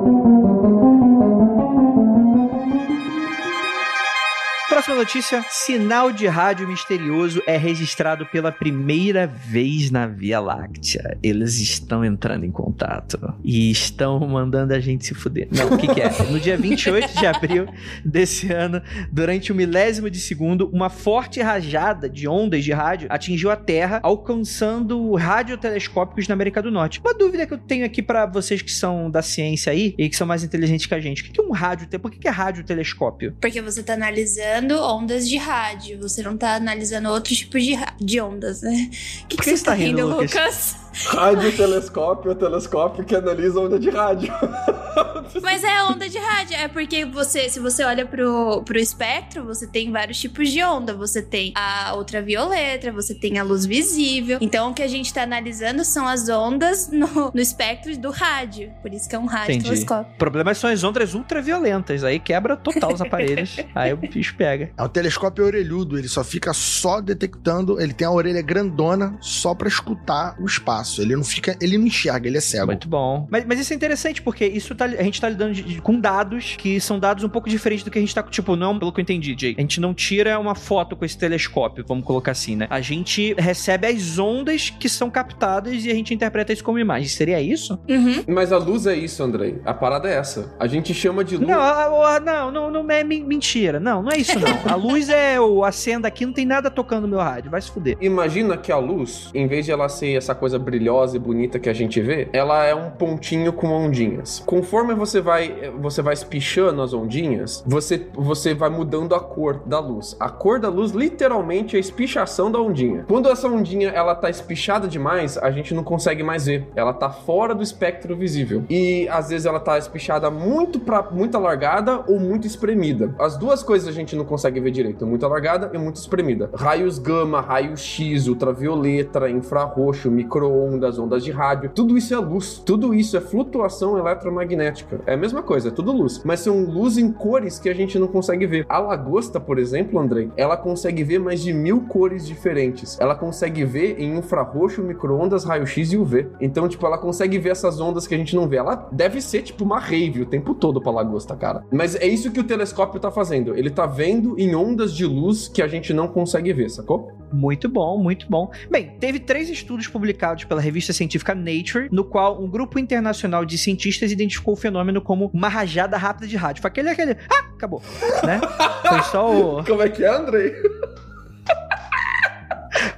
[4.79, 11.17] Próxima notícia: sinal de rádio misterioso é registrado pela primeira vez na Via Láctea.
[11.21, 15.49] Eles estão entrando em contato e estão mandando a gente se fuder.
[15.51, 16.09] Não, o que, que é?
[16.31, 17.67] No dia 28 de abril
[18.05, 23.09] desse ano, durante o um milésimo de segundo, uma forte rajada de ondas de rádio
[23.11, 27.01] atingiu a Terra, alcançando radiotelescópicos na América do Norte.
[27.01, 30.15] Uma dúvida que eu tenho aqui para vocês que são da ciência aí e que
[30.15, 31.99] são mais inteligentes que a gente: o que é um rádio?
[31.99, 33.35] Por que é radiotelescópio?
[33.41, 38.21] Porque você tá analisando ondas de rádio, você não tá analisando outros tipos de, de
[38.21, 38.89] ondas, né?
[39.23, 40.31] O que, que, que, você tá rindo, Lucas?
[40.33, 40.75] Lucas?
[40.93, 44.33] Rádio telescópio, é telescópio que analisa onda de rádio.
[45.41, 49.67] Mas é onda de rádio, é porque você, se você olha pro, pro espectro, você
[49.67, 50.93] tem vários tipos de onda.
[50.93, 54.39] Você tem a ultravioleta, você tem a luz visível.
[54.41, 58.71] Então o que a gente tá analisando são as ondas no, no espectro do rádio.
[58.81, 60.13] Por isso que é um rádio telescópio.
[60.13, 62.03] O problema são as ondas ultraviolentas.
[62.03, 63.57] Aí quebra total os aparelhos.
[63.75, 64.71] aí o bicho pega.
[64.75, 69.53] É um telescópio orelhudo, ele só fica só detectando, ele tem a orelha grandona só
[69.53, 71.01] para escutar o espaço espaço.
[71.01, 72.67] Ele não fica, ele não enxerga, ele é cego.
[72.67, 73.27] Muito bom.
[73.29, 75.99] Mas, mas isso é interessante, porque isso tá, a gente tá lidando de, de, com
[75.99, 78.91] dados que são dados um pouco diferentes do que a gente tá, tipo, não, pelo
[78.91, 79.55] que eu entendi, Jay.
[79.57, 82.67] A gente não tira uma foto com esse telescópio, vamos colocar assim, né?
[82.69, 87.07] A gente recebe as ondas que são captadas e a gente interpreta isso como imagem.
[87.07, 87.79] Seria isso?
[87.87, 88.23] Uhum.
[88.27, 89.61] Mas a luz é isso, Andrei.
[89.65, 90.53] A parada é essa.
[90.59, 91.47] A gente chama de luz.
[91.47, 93.79] Não, a, a, não, não, não é mentira.
[93.79, 94.71] Não, não é isso, não.
[94.71, 97.51] a luz é o acenda aqui, não tem nada tocando no meu rádio.
[97.51, 97.97] Vai se fuder.
[98.01, 101.67] Imagina que a luz, em vez de ela ser essa coisa brilhosa e bonita que
[101.67, 104.43] a gente vê, ela é um pontinho com ondinhas.
[104.45, 109.79] Conforme você vai você vai espichando as ondinhas, você você vai mudando a cor da
[109.79, 110.15] luz.
[110.19, 113.05] A cor da luz literalmente é a espichação da ondinha.
[113.07, 116.67] Quando essa ondinha ela tá espichada demais, a gente não consegue mais ver.
[116.75, 118.63] Ela tá fora do espectro visível.
[118.69, 123.15] E às vezes ela tá espichada muito para muito alargada ou muito espremida.
[123.17, 126.51] As duas coisas a gente não consegue ver direito, muito alargada e muito espremida.
[126.53, 130.11] Raios gama, raios X, ultravioleta, infrarroxo,
[130.59, 135.01] microondas, ondas de rádio, tudo isso é luz, tudo isso é flutuação eletromagnética.
[135.05, 137.97] É a mesma coisa, é tudo luz, mas são luz em cores que a gente
[137.97, 138.65] não consegue ver.
[138.67, 142.99] A lagosta, por exemplo, Andrei, ela consegue ver mais de mil cores diferentes.
[142.99, 146.27] Ela consegue ver em infrarroxo, microondas, raio-x e UV.
[146.41, 148.57] Então, tipo, ela consegue ver essas ondas que a gente não vê.
[148.57, 151.63] Ela deve ser, tipo, uma rave o tempo todo pra lagosta, cara.
[151.71, 153.55] Mas é isso que o telescópio tá fazendo.
[153.55, 157.11] Ele tá vendo em ondas de luz que a gente não consegue ver, sacou?
[157.31, 158.51] Muito bom, muito bom.
[158.69, 163.57] Bem, teve três estudos publicados pela revista científica Nature, no qual um grupo internacional de
[163.57, 166.61] cientistas identificou o fenômeno como uma rajada rápida de rádio.
[166.61, 167.81] Foi aquele, aquele, ah, acabou,
[168.23, 168.39] né?
[168.87, 169.63] Foi só o...
[169.69, 170.53] Como é que é, Andrei?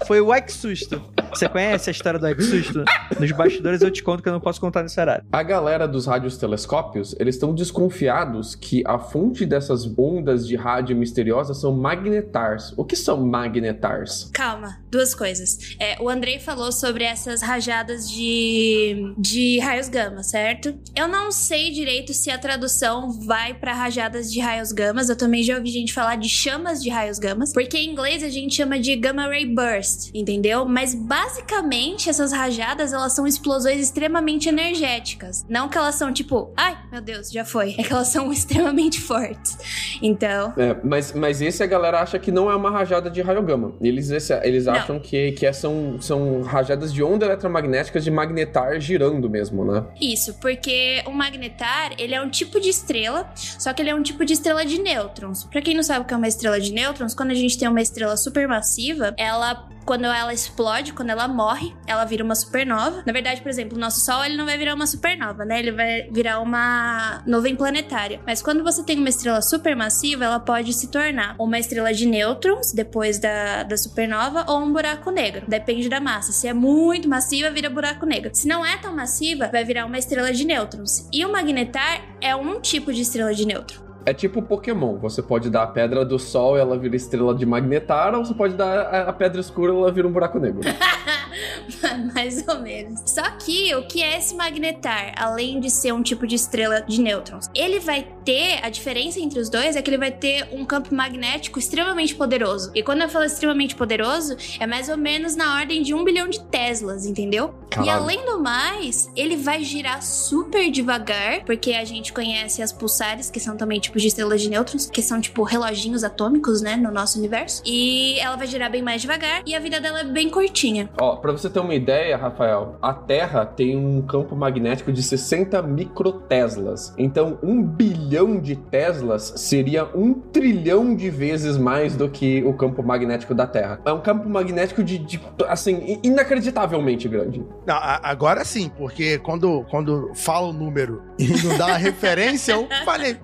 [0.06, 1.02] Foi o Ike Susto.
[1.34, 2.84] Você conhece a história do Ike Susto?
[3.20, 5.24] Nos bastidores eu te conto que eu não posso contar nesse horário.
[5.32, 10.96] A galera dos rádios telescópios, eles estão desconfiados que a fonte dessas ondas de rádio
[10.96, 12.74] misteriosas são magnetars.
[12.76, 14.30] O que são magnetars?
[14.34, 15.76] Calma, duas coisas.
[15.80, 20.78] É, o Andrei falou sobre essas rajadas de, de raios gama, certo?
[20.96, 25.10] Eu não sei direito se a tradução vai para rajadas de raios gamas.
[25.10, 28.30] Eu também já ouvi gente falar de chamas de raios gamas, porque em inglês a
[28.30, 30.66] gente chama de gamma ray burst, entendeu?
[30.66, 35.46] Mas basicamente essas rajadas elas são explosões extremamente energéticas.
[35.50, 37.76] Não que elas são tipo, ai meu Deus, já foi.
[37.78, 39.58] É que elas são extremamente fortes.
[40.02, 40.54] Então.
[40.58, 43.74] É, mas, mas esse a galera acha que não é uma rajada de raio gama.
[43.80, 48.80] Eles, esse, eles acham que, que é, são, são rajadas de onda eletromagnéticas de magnetar
[48.80, 49.86] girando mesmo, né?
[50.02, 54.04] Isso, porque o magnetar ele é um tipo de estrela, só que ele é um
[54.04, 55.46] tipo de estrela de nêutrons.
[55.46, 57.68] Para quem não sabe o que é uma estrela de nêutrons, quando a gente tem
[57.68, 63.04] uma estrela supermassiva, ela quando ela explode, quando ela morre, ela vira uma supernova.
[63.06, 65.60] Na verdade, por exemplo, o nosso Sol ele não vai virar uma supernova, né?
[65.60, 68.20] Ele vai virar uma nuvem planetária.
[68.26, 72.72] Mas quando você tem uma estrela supermassiva, ela pode se tornar uma estrela de nêutrons
[72.74, 75.46] depois da, da supernova ou um buraco negro.
[75.48, 76.32] Depende da massa.
[76.32, 78.32] Se é muito massiva, vira buraco negro.
[78.34, 81.08] Se não é tão massiva, vai virar uma estrela de nêutrons.
[81.12, 83.91] E o magnetar é um tipo de estrela de nêutron.
[84.06, 84.98] É tipo Pokémon.
[84.98, 88.56] Você pode dar a pedra do sol ela vira estrela de magnetar, ou você pode
[88.56, 90.62] dar a pedra escura ela vira um buraco negro.
[92.14, 93.02] Mais ou menos.
[93.06, 97.02] Só que o que é esse magnetar, além de ser um tipo de estrela de
[97.02, 97.50] nêutrons?
[97.56, 100.94] Ele vai ter, a diferença entre os dois é que ele vai ter um campo
[100.94, 102.72] magnético extremamente poderoso.
[102.76, 106.28] E quando eu falo extremamente poderoso, é mais ou menos na ordem de um bilhão
[106.28, 107.54] de Teslas, entendeu?
[107.70, 107.88] Caralho.
[107.88, 113.30] E além do mais, ele vai girar super devagar, porque a gente conhece as pulsares,
[113.30, 116.92] que são também tipos de estrelas de nêutrons, que são tipo reloginhos atômicos, né, no
[116.92, 117.62] nosso universo.
[117.66, 120.90] E ela vai girar bem mais devagar e a vida dela é bem curtinha.
[121.00, 125.62] Ó, pra você ter uma ideia, Rafael, a Terra tem um campo magnético de 60
[125.62, 126.94] microteslas.
[126.98, 132.84] Então, um bilhão de Teslas seria um trilhão de vezes mais do que o campo
[132.84, 133.80] magnético da Terra.
[133.86, 137.46] É um campo magnético de, de assim, inacreditavelmente grande.
[137.66, 142.68] Não, agora sim, porque quando, quando fala o número e não dá a referência, eu
[142.84, 143.18] falei.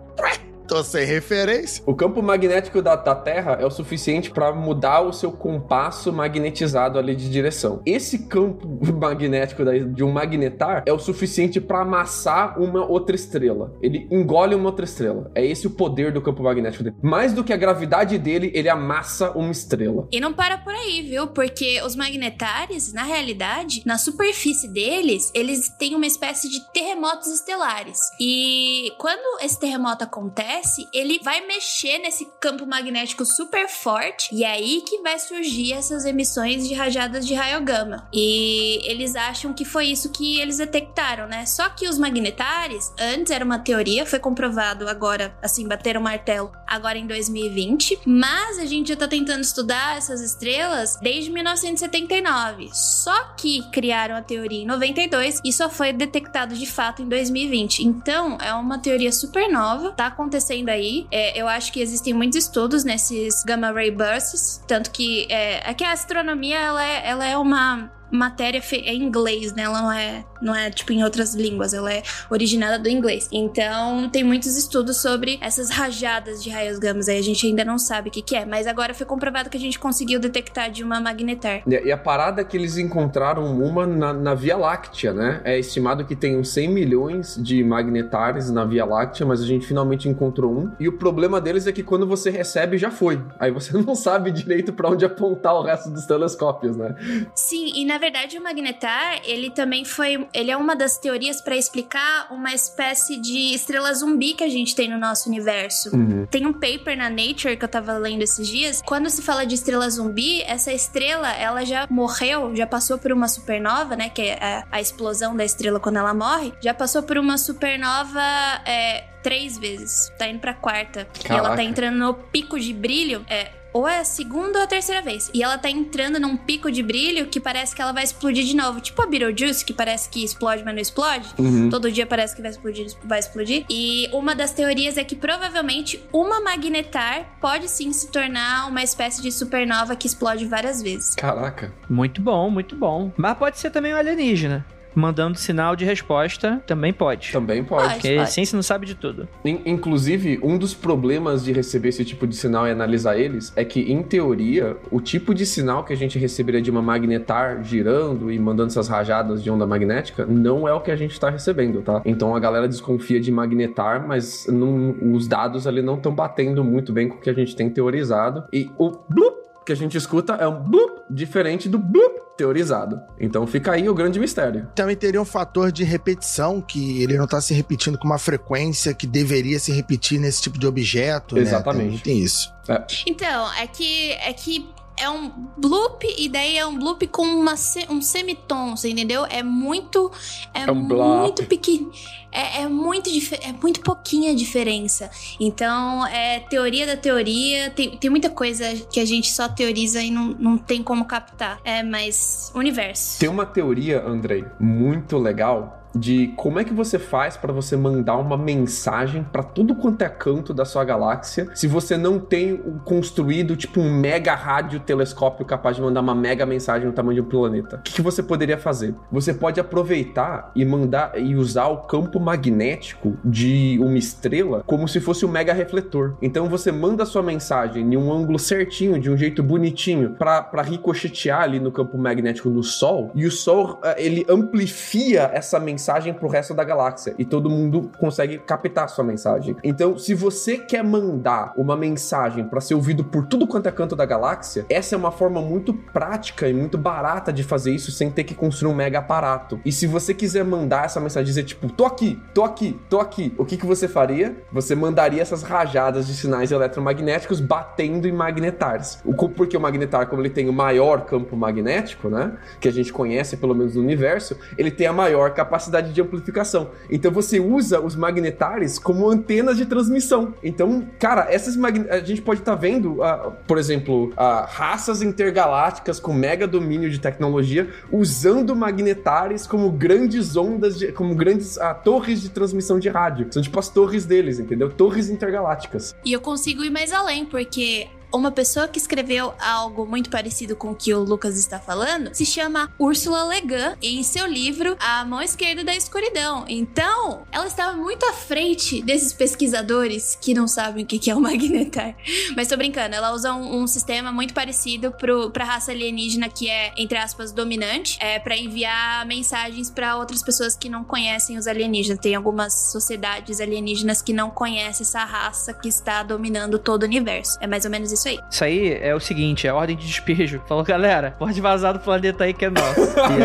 [0.68, 1.82] Tô sem referência.
[1.86, 7.00] O campo magnético da, da Terra é o suficiente para mudar o seu compasso magnetizado
[7.00, 7.82] ali de direção.
[7.86, 13.74] Esse campo magnético da, de um magnetar é o suficiente para amassar uma outra estrela.
[13.82, 15.32] Ele engole uma outra estrela.
[15.34, 16.98] É esse o poder do campo magnético dele.
[17.02, 20.06] Mais do que a gravidade dele, ele amassa uma estrela.
[20.12, 21.28] E não para por aí, viu?
[21.28, 28.00] Porque os magnetares, na realidade, na superfície deles, eles têm uma espécie de terremotos estelares.
[28.20, 34.44] E quando esse terremoto acontece, acontece, ele vai mexer nesse campo magnético super forte e
[34.44, 38.08] é aí que vai surgir essas emissões de rajadas de raio gama.
[38.14, 41.46] E eles acham que foi isso que eles detectaram, né?
[41.46, 46.52] Só que os magnetares, antes era uma teoria, foi comprovado agora, assim, bateram o martelo
[46.68, 52.70] agora em 2020, mas a gente já tá tentando estudar essas estrelas desde 1979.
[52.74, 57.84] Só que criaram a teoria em 92 e só foi detectado de fato em 2020.
[57.84, 61.08] Então, é uma teoria super nova, tá acontecendo aí.
[61.12, 65.74] É, eu acho que existem muitos estudos nesses gamma ray bursts, tanto que é, é
[65.74, 69.64] que a astronomia ela é, ela é uma matéria é em inglês, né?
[69.64, 73.28] Ela não é, não é tipo em outras línguas, ela é originada do inglês.
[73.32, 77.78] Então, tem muitos estudos sobre essas rajadas de raios gamas aí, a gente ainda não
[77.78, 80.84] sabe o que, que é, mas agora foi comprovado que a gente conseguiu detectar de
[80.84, 81.64] uma magnetar.
[81.68, 85.42] E a parada é que eles encontraram uma na, na Via Láctea, né?
[85.44, 89.66] É estimado que tem uns 100 milhões de magnetares na Via Láctea, mas a gente
[89.66, 90.72] finalmente encontrou um.
[90.80, 93.22] E o problema deles é que quando você recebe, já foi.
[93.40, 96.96] Aí você não sabe direito para onde apontar o resto dos telescópios, né?
[97.36, 100.28] Sim, e na na verdade, o magnetar, ele também foi.
[100.32, 104.76] Ele é uma das teorias para explicar uma espécie de estrela zumbi que a gente
[104.76, 105.90] tem no nosso universo.
[105.96, 106.28] Uhum.
[106.28, 108.84] Tem um paper na Nature que eu tava lendo esses dias.
[108.86, 113.28] Quando se fala de estrela zumbi, essa estrela, ela já morreu, já passou por uma
[113.28, 114.10] supernova, né?
[114.10, 116.54] Que é a, explosão da estrela quando ela morre.
[116.62, 118.22] Já passou por uma supernova.
[118.64, 120.14] É, três vezes.
[120.20, 121.06] Tá indo pra quarta.
[121.24, 121.34] Caraca.
[121.34, 123.26] E ela tá entrando no pico de brilho.
[123.28, 125.30] É, ou é a segunda ou a terceira vez.
[125.34, 128.56] E ela tá entrando num pico de brilho que parece que ela vai explodir de
[128.56, 128.82] novo.
[128.82, 131.28] Tipo a Beetlejuice, que parece que explode, mas não explode.
[131.38, 131.70] Uhum.
[131.70, 133.66] Todo dia parece que vai explodir, vai explodir.
[133.70, 139.22] E uma das teorias é que provavelmente uma magnetar pode sim se tornar uma espécie
[139.22, 141.14] de supernova que explode várias vezes.
[141.16, 141.72] Caraca.
[141.88, 143.12] Muito bom, muito bom.
[143.16, 144.66] Mas pode ser também um alienígena
[144.98, 147.32] mandando sinal de resposta, também pode.
[147.32, 147.94] Também pode.
[147.94, 148.20] Porque pode.
[148.20, 149.28] a ciência não sabe de tudo.
[149.46, 153.64] In inclusive, um dos problemas de receber esse tipo de sinal e analisar eles é
[153.64, 158.32] que, em teoria, o tipo de sinal que a gente receberia de uma magnetar girando
[158.32, 161.82] e mandando essas rajadas de onda magnética não é o que a gente está recebendo,
[161.82, 162.02] tá?
[162.04, 166.92] Então a galera desconfia de magnetar, mas não, os dados ali não estão batendo muito
[166.92, 168.46] bem com o que a gente tem teorizado.
[168.52, 173.02] E o blup que a gente escuta é um blup diferente do blup teorizado.
[173.20, 174.70] Então fica aí o grande mistério.
[174.74, 178.94] Também teria um fator de repetição, que ele não está se repetindo com uma frequência
[178.94, 181.38] que deveria se repetir nesse tipo de objeto.
[181.38, 181.98] Exatamente.
[181.98, 182.02] Né?
[182.02, 182.54] Tem, tem, isso.
[182.70, 182.86] É.
[183.06, 187.54] Então, é que, é que é um bloop e daí é um bloop com uma,
[187.90, 189.26] um semitom, você entendeu?
[189.30, 190.12] É muito.
[190.54, 191.92] É, é um muito pequeno.
[192.32, 193.10] É, é, muito
[193.42, 195.10] é muito pouquinha diferença.
[195.40, 197.70] Então, é teoria da teoria.
[197.70, 201.60] Tem, tem muita coisa que a gente só teoriza e não, não tem como captar.
[201.64, 203.20] É, mas universo.
[203.20, 208.18] Tem uma teoria, Andrei, muito legal de como é que você faz para você mandar
[208.18, 213.56] uma mensagem para tudo quanto é canto da sua galáxia se você não tem construído
[213.56, 217.30] tipo um mega rádio telescópio capaz de mandar uma mega mensagem no tamanho de um
[217.30, 217.78] planeta.
[217.78, 218.94] O que, que você poderia fazer?
[219.12, 225.00] Você pode aproveitar e mandar e usar o campo magnético de uma estrela como se
[225.00, 226.16] fosse um mega refletor.
[226.22, 230.62] Então você manda a sua mensagem em um ângulo certinho, de um jeito bonitinho, para
[230.62, 235.87] ricochetear ali no campo magnético do Sol e o Sol eh, ele amplifia essa mensagem
[235.88, 239.56] mensagem pro resto da galáxia e todo mundo consegue captar sua mensagem.
[239.64, 243.96] Então, se você quer mandar uma mensagem para ser ouvido por tudo quanto é canto
[243.96, 248.12] da galáxia, essa é uma forma muito prática e muito barata de fazer isso sem
[248.12, 249.62] ter que construir um mega aparato.
[249.64, 253.34] E se você quiser mandar essa mensagem dizer tipo, tô aqui, tô aqui, tô aqui,
[253.38, 254.36] o que que você faria?
[254.52, 259.02] Você mandaria essas rajadas de sinais eletromagnéticos batendo em magnetares.
[259.38, 263.38] Porque o magnetar, como ele tem o maior campo magnético, né, que a gente conhece
[263.38, 266.72] pelo menos no universo, ele tem a maior capacidade capacidade de amplificação.
[266.90, 270.34] Então você usa os magnetares como antenas de transmissão.
[270.44, 276.00] Então, cara, essas a gente pode estar tá vendo, uh, por exemplo, uh, raças intergalácticas
[276.00, 282.22] com mega domínio de tecnologia usando magnetares como grandes ondas, de, como grandes uh, torres
[282.22, 283.28] de transmissão de rádio.
[283.32, 284.70] São tipo as torres deles, entendeu?
[284.70, 285.96] Torres intergalácticas.
[286.04, 290.72] E eu consigo ir mais além, porque uma pessoa que escreveu algo muito parecido com
[290.72, 295.04] o que o Lucas está falando se chama Ursula Le Guin em seu livro A
[295.06, 296.46] Mão Esquerda da Escuridão.
[296.48, 301.20] Então, ela estava muito à frente desses pesquisadores que não sabem o que é o
[301.22, 301.96] magnetar.
[302.36, 306.50] Mas tô brincando, ela usa um, um sistema muito parecido pro, pra raça alienígena que
[306.50, 311.48] é, entre aspas, dominante, é para enviar mensagens para outras pessoas que não conhecem os
[311.48, 312.00] alienígenas.
[312.00, 317.38] Tem algumas sociedades alienígenas que não conhecem essa raça que está dominando todo o universo.
[317.42, 318.20] É mais ou menos isso aí.
[318.30, 320.42] Isso aí é o seguinte, é ordem de despejo.
[320.48, 322.80] Falou, galera, pode vazar do planeta aí que é nosso.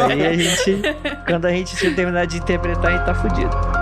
[0.08, 0.82] e aí a gente,
[1.26, 3.81] quando a gente terminar de interpretar, a gente tá fudido.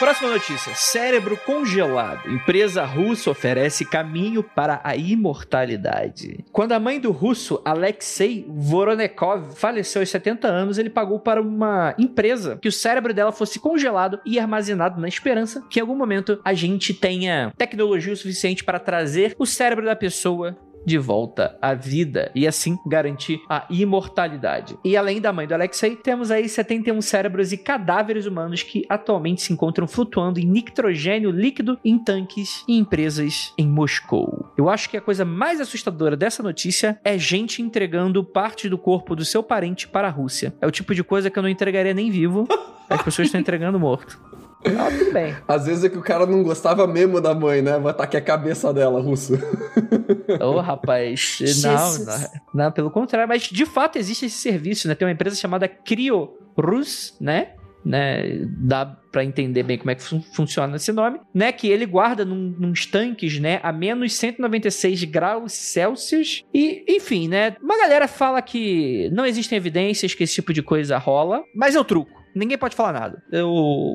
[0.00, 2.26] Próxima notícia: cérebro congelado.
[2.26, 6.42] Empresa russa oferece caminho para a imortalidade.
[6.50, 11.94] Quando a mãe do russo Alexei Voronekov faleceu aos 70 anos, ele pagou para uma
[11.98, 16.40] empresa que o cérebro dela fosse congelado e armazenado na esperança que em algum momento
[16.42, 21.74] a gente tenha tecnologia o suficiente para trazer o cérebro da pessoa de volta à
[21.74, 24.78] vida e assim garantir a imortalidade.
[24.84, 29.42] E além da mãe do Alexei, temos aí 71 cérebros e cadáveres humanos que atualmente
[29.42, 34.52] se encontram flutuando em nitrogênio líquido em tanques e empresas em Moscou.
[34.56, 39.14] Eu acho que a coisa mais assustadora dessa notícia é gente entregando parte do corpo
[39.14, 40.54] do seu parente para a Rússia.
[40.60, 42.46] É o tipo de coisa que eu não entregaria nem vivo.
[42.88, 44.29] As pessoas estão entregando morto.
[44.64, 45.34] Ah, tudo bem.
[45.48, 47.78] Às vezes é que o cara não gostava mesmo da mãe, né?
[47.78, 49.34] Vai aqui a cabeça dela, russo.
[50.40, 51.38] Ô, oh, rapaz.
[51.62, 53.28] Não, não, não, pelo contrário.
[53.28, 54.94] Mas de fato existe esse serviço, né?
[54.94, 57.52] Tem uma empresa chamada CryoRus, né?
[57.84, 61.86] né, dá para entender bem como é que fun funciona esse nome, né, que ele
[61.86, 68.06] guarda num, nos tanques, né, a menos 196 graus Celsius e, enfim, né, uma galera
[68.06, 72.19] fala que não existem evidências que esse tipo de coisa rola, mas eu truco.
[72.34, 73.22] Ninguém pode falar nada.
[73.32, 73.94] Eu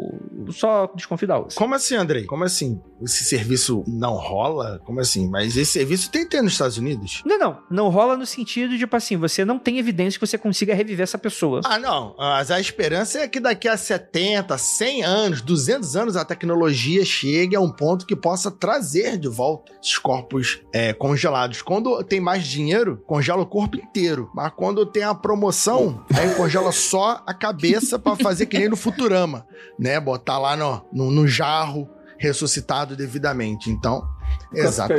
[0.51, 2.25] só desconfio da Como assim, Andrei?
[2.25, 2.81] Como assim?
[3.01, 4.79] Esse serviço não rola?
[4.85, 5.29] Como assim?
[5.29, 7.21] Mas esse serviço tem que ter nos Estados Unidos?
[7.25, 7.57] Não, não.
[7.69, 11.03] Não rola no sentido de, tipo assim, você não tem evidência que você consiga reviver
[11.03, 11.61] essa pessoa.
[11.65, 12.15] Ah, não.
[12.17, 17.55] Mas a esperança é que daqui a 70, 100 anos, 200 anos, a tecnologia chegue
[17.55, 21.61] a um ponto que possa trazer de volta esses corpos é, congelados.
[21.61, 24.29] Quando tem mais dinheiro, congela o corpo inteiro.
[24.33, 28.77] Mas quando tem a promoção, aí congela só a cabeça para fazer que nem no
[28.77, 29.45] Futurama,
[29.79, 29.99] né?
[29.99, 33.69] Botar lá no, no, no jarro, ressuscitado devidamente.
[33.69, 34.07] Então,
[34.53, 34.93] Exato.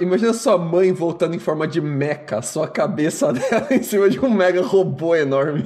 [0.00, 4.30] imagina sua mãe voltando em forma de meca, sua cabeça dela em cima de um
[4.30, 5.64] mega robô enorme.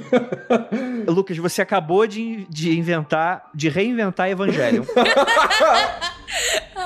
[1.07, 4.85] Lucas, você acabou de, de inventar, de reinventar Evangelho.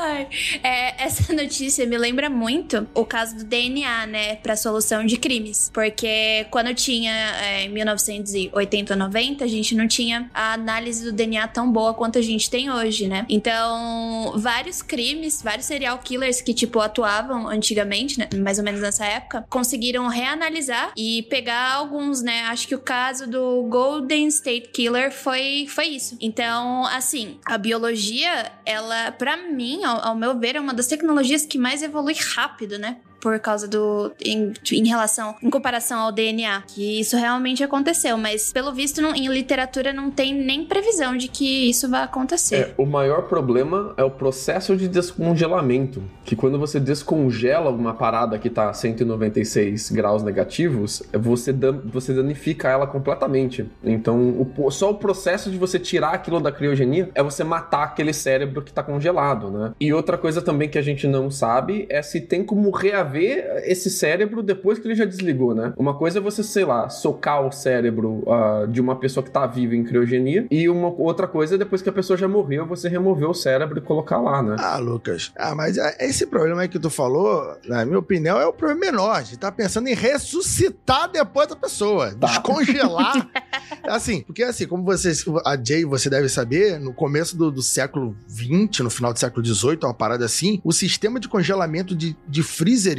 [0.06, 0.28] Ai,
[0.62, 5.72] é, essa notícia me lembra muito o caso do DNA, né, para solução de crimes,
[5.74, 11.48] porque quando tinha é, 1980 ou 90, a gente não tinha a análise do DNA
[11.48, 13.26] tão boa quanto a gente tem hoje, né?
[13.30, 19.06] Então, vários crimes, vários serial killers que tipo atuavam antigamente, né, mais ou menos nessa
[19.06, 22.42] época, conseguiram reanalisar e pegar alguns, né?
[22.48, 26.18] Acho que o caso do Golden State Killer foi foi isso.
[26.20, 31.46] Então, assim, a biologia, ela para mim, ao, ao meu ver, é uma das tecnologias
[31.46, 32.98] que mais evolui rápido, né?
[33.24, 34.12] Por causa do.
[34.22, 35.34] Em, em, relação.
[35.42, 36.64] Em comparação ao DNA.
[36.68, 38.18] Que isso realmente aconteceu.
[38.18, 42.56] Mas, pelo visto, não, em literatura não tem nem previsão de que isso vai acontecer.
[42.56, 46.04] É, o maior problema é o processo de descongelamento.
[46.26, 52.14] Que quando você descongela uma parada que tá a 196 graus negativos, você, dan você
[52.14, 53.66] danifica ela completamente.
[53.82, 58.12] Então, o, só o processo de você tirar aquilo da criogenia é você matar aquele
[58.12, 59.72] cérebro que tá congelado, né?
[59.80, 63.64] E outra coisa também que a gente não sabe é se tem como reaver ver
[63.66, 65.74] esse cérebro depois que ele já desligou, né?
[65.78, 69.46] Uma coisa é você, sei lá, socar o cérebro uh, de uma pessoa que tá
[69.46, 72.90] viva em criogenia, e uma outra coisa é depois que a pessoa já morreu, você
[72.90, 74.56] remover o cérebro e colocar lá, né?
[74.60, 75.32] Ah, Lucas.
[75.36, 78.82] Ah, mas é, esse problema aí que tu falou, na minha opinião, é o problema
[78.82, 79.16] menor.
[79.16, 82.28] A gente tá pensando em ressuscitar depois da pessoa, tá.
[82.28, 83.30] descongelar.
[83.84, 88.16] assim, porque assim, como vocês, a Jay, você deve saber, no começo do, do século
[88.28, 92.44] XX, no final do século XVIII, uma parada assim, o sistema de congelamento de, de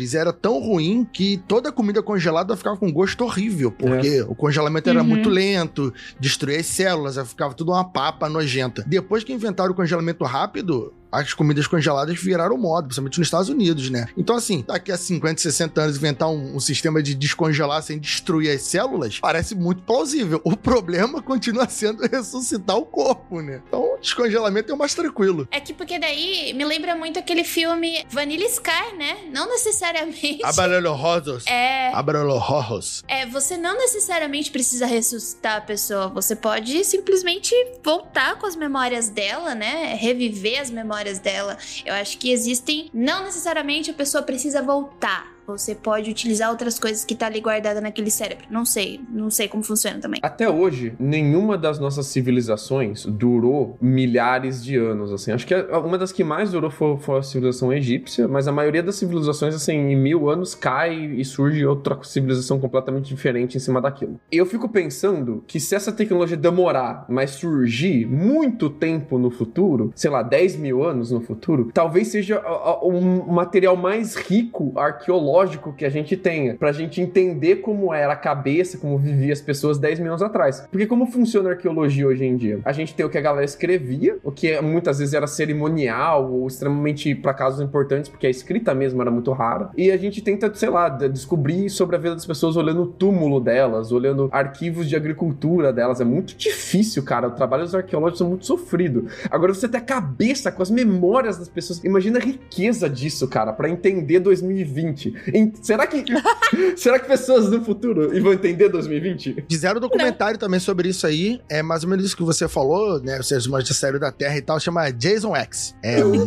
[0.05, 4.24] freezers era tão ruim que toda a comida congelada ficava com gosto horrível, porque é.
[4.24, 5.09] o congelamento era uhum.
[5.09, 8.84] muito lento, destruía as células, ficava tudo uma papa nojenta.
[8.86, 13.91] Depois que inventaram o congelamento rápido, as comidas congeladas viraram moda, principalmente nos Estados Unidos,
[13.91, 14.07] né?
[14.17, 18.51] Então, assim, daqui a 50, 60 anos inventar um, um, sistema de descongelar sem destruir
[18.51, 20.41] as células parece muito plausível.
[20.45, 23.62] O problema continua sendo ressuscitar o corpo, né?
[23.69, 25.49] Então, descongelamento é o mais tranquilo.
[25.51, 29.19] É que porque daí me lembra muito aquele filme Vanilla Sky, né?
[29.33, 30.41] Não necessariamente.
[30.45, 31.47] Abrelorrosos.
[31.47, 31.93] É.
[31.93, 33.03] Abrelorrosos.
[33.09, 36.09] É, você não necessariamente precisa ressuscitar a pessoa.
[36.09, 39.95] Você pode simplesmente voltar com as memórias dela, né?
[39.95, 41.59] Reviver as memórias dela.
[41.84, 47.05] Eu acho que existem, não necessariamente a pessoa precisa voltar você pode utilizar outras coisas
[47.05, 48.47] que tá ali guardada naquele cérebro.
[48.51, 50.20] Não sei, não sei como funciona também.
[50.22, 55.32] Até hoje, nenhuma das nossas civilizações durou milhares de anos, assim.
[55.32, 58.82] Acho que uma das que mais durou foi, foi a civilização egípcia, mas a maioria
[58.82, 63.80] das civilizações, assim, em mil anos cai e surge outra civilização completamente diferente em cima
[63.80, 64.18] daquilo.
[64.30, 70.11] Eu fico pensando que se essa tecnologia demorar, mas surgir muito tempo no futuro, sei
[70.11, 72.40] lá, 10 mil anos no futuro, talvez seja
[72.82, 73.01] o
[73.32, 78.16] material mais rico arqueológico lógico que a gente tenha, pra gente entender como era a
[78.16, 80.64] cabeça, como vivia as pessoas 10 mil anos atrás.
[80.70, 82.61] Porque como funciona a arqueologia hoje em dia?
[82.64, 86.47] A gente tem o que a galera escrevia, o que muitas vezes era cerimonial ou
[86.47, 89.70] extremamente para casos importantes, porque a escrita mesmo era muito rara.
[89.76, 93.41] E a gente tenta, sei lá, descobrir sobre a vida das pessoas olhando o túmulo
[93.41, 96.01] delas, olhando arquivos de agricultura delas.
[96.01, 97.26] É muito difícil, cara.
[97.26, 99.07] O trabalho dos arqueólogos é muito sofrido.
[99.28, 101.82] Agora você tem a cabeça com as memórias das pessoas.
[101.82, 105.24] Imagina a riqueza disso, cara, para entender 2020.
[105.62, 106.05] Será que.
[106.77, 109.45] será que pessoas do futuro vão entender 2020?
[109.51, 110.41] Fizeram um documentário Não.
[110.41, 111.41] também sobre isso aí.
[111.49, 113.16] É mais ou menos isso que você falou, né?
[113.18, 115.75] Vocês mais de série da Terra e tal, chama Jason X.
[115.83, 116.22] É muito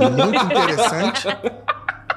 [0.45, 1.28] interessante.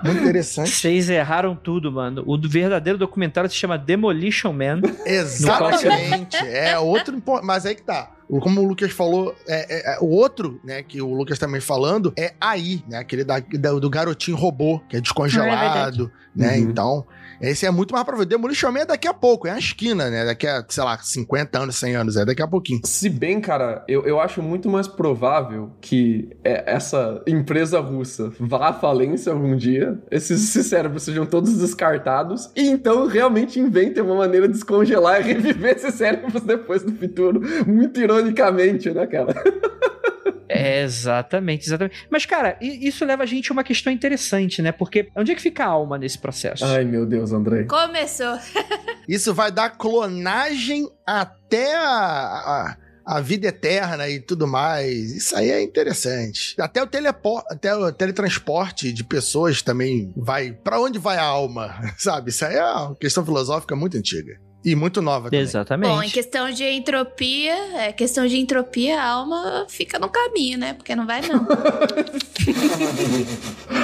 [0.03, 0.71] Muito interessante.
[0.71, 2.23] Vocês erraram tudo, mano.
[2.27, 4.81] O verdadeiro documentário se chama Demolition Man.
[5.05, 6.37] Exatamente.
[6.37, 7.23] é outro.
[7.43, 8.11] Mas aí que tá.
[8.39, 12.13] Como o Lucas falou, é, é, é, o outro, né, que o Lucas também falando,
[12.17, 12.99] é aí, né?
[12.99, 16.59] Aquele da, da do garotinho robô, que é descongelado, é né?
[16.59, 16.71] Uhum.
[16.71, 17.07] Então,
[17.41, 18.27] esse é muito mais pra ver.
[18.27, 20.25] Demolition Man é daqui a pouco, é a esquina, né?
[20.25, 22.81] Daqui a, sei lá, 50 anos, 100 anos, é daqui a pouquinho.
[22.85, 28.69] Se bem, cara, eu, eu acho muito mais provável que é, essa empresa russa vá
[28.69, 34.15] à falência algum dia, esses, esses cérebros sejam todos descartados, e então realmente inventem uma
[34.15, 37.41] maneira de descongelar e reviver esses cérebros depois do futuro.
[37.67, 39.35] Muito ironicamente, né, cara?
[40.53, 42.07] É, exatamente, exatamente.
[42.11, 44.73] Mas, cara, isso leva a gente a uma questão interessante, né?
[44.73, 46.65] Porque onde é que fica a alma nesse processo?
[46.65, 47.65] Ai, meu Deus, André.
[47.65, 48.37] Começou.
[49.09, 52.77] isso vai dar clonagem até a, a
[53.11, 55.11] a vida eterna e tudo mais.
[55.11, 56.55] Isso aí é interessante.
[56.61, 60.53] Até o, telepo até o teletransporte de pessoas também vai.
[60.53, 61.75] para onde vai a alma?
[61.99, 62.31] Sabe?
[62.31, 64.39] Isso aí é uma questão filosófica muito antiga.
[64.65, 65.41] E muito nova também.
[65.41, 65.91] Exatamente.
[65.91, 70.75] Bom, em questão de entropia, é, questão de entropia, a alma fica no caminho, né?
[70.75, 71.47] Porque não vai não.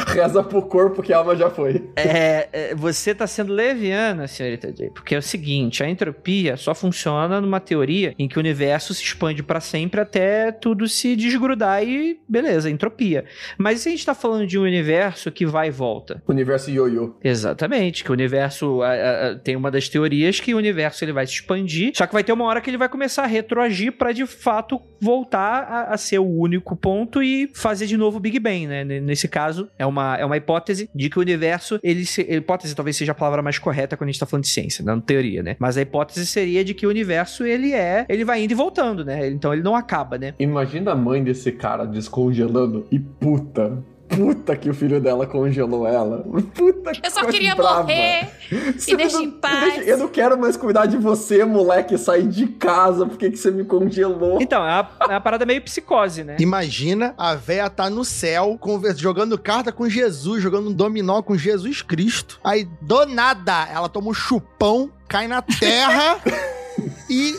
[0.07, 1.91] Reza pro corpo que a alma já foi.
[1.97, 6.75] É, é, você tá sendo leviana, senhorita J, porque é o seguinte, a entropia só
[6.75, 11.83] funciona numa teoria em que o universo se expande para sempre até tudo se desgrudar
[11.83, 13.25] e beleza, entropia.
[13.59, 16.23] Mas se a gente tá falando de um universo que vai e volta?
[16.29, 17.15] Universo ioiô.
[17.23, 18.93] Exatamente, que o universo a,
[19.31, 22.25] a, tem uma das teorias que o universo ele vai se expandir, só que vai
[22.25, 26.19] ter uma hora que ele vai começar a retroagir para de fato voltar a, ser
[26.19, 28.85] o único ponto e fazer de novo o Big Bang, né?
[28.85, 32.97] Nesse caso, é uma, é uma hipótese de que o universo, ele se, hipótese talvez
[32.97, 35.57] seja a palavra mais correta quando a gente tá falando de ciência, não teoria, né?
[35.59, 39.05] Mas a hipótese seria de que o universo, ele é, ele vai indo e voltando,
[39.05, 39.29] né?
[39.29, 40.35] Então ele não acaba, né?
[40.39, 46.25] Imagina a mãe desse cara descongelando e puta, Puta que o filho dela congelou ela.
[46.55, 47.83] Puta que Eu só queria brava.
[47.83, 48.29] morrer.
[48.79, 49.75] Você me deixa em paz.
[49.75, 51.99] Deixa, eu não quero mais cuidar de você, moleque.
[51.99, 53.05] Sair de casa.
[53.05, 54.41] Por que, que você me congelou?
[54.41, 56.37] Então, é uma, é uma parada meio psicose, né?
[56.39, 58.59] Imagina a véia tá no céu,
[58.97, 62.41] jogando carta com Jesus, jogando um dominó com Jesus Cristo.
[62.45, 66.21] Aí, do nada, ela toma um chupão, cai na terra
[67.11, 67.35] e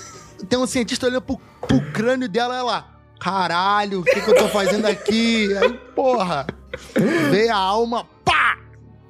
[0.49, 4.47] tem um cientista olhando pro, pro crânio dela, ela caralho, o que, que eu tô
[4.47, 5.55] fazendo aqui?
[5.57, 6.47] Aí, porra,
[7.31, 8.57] veio a alma, pá!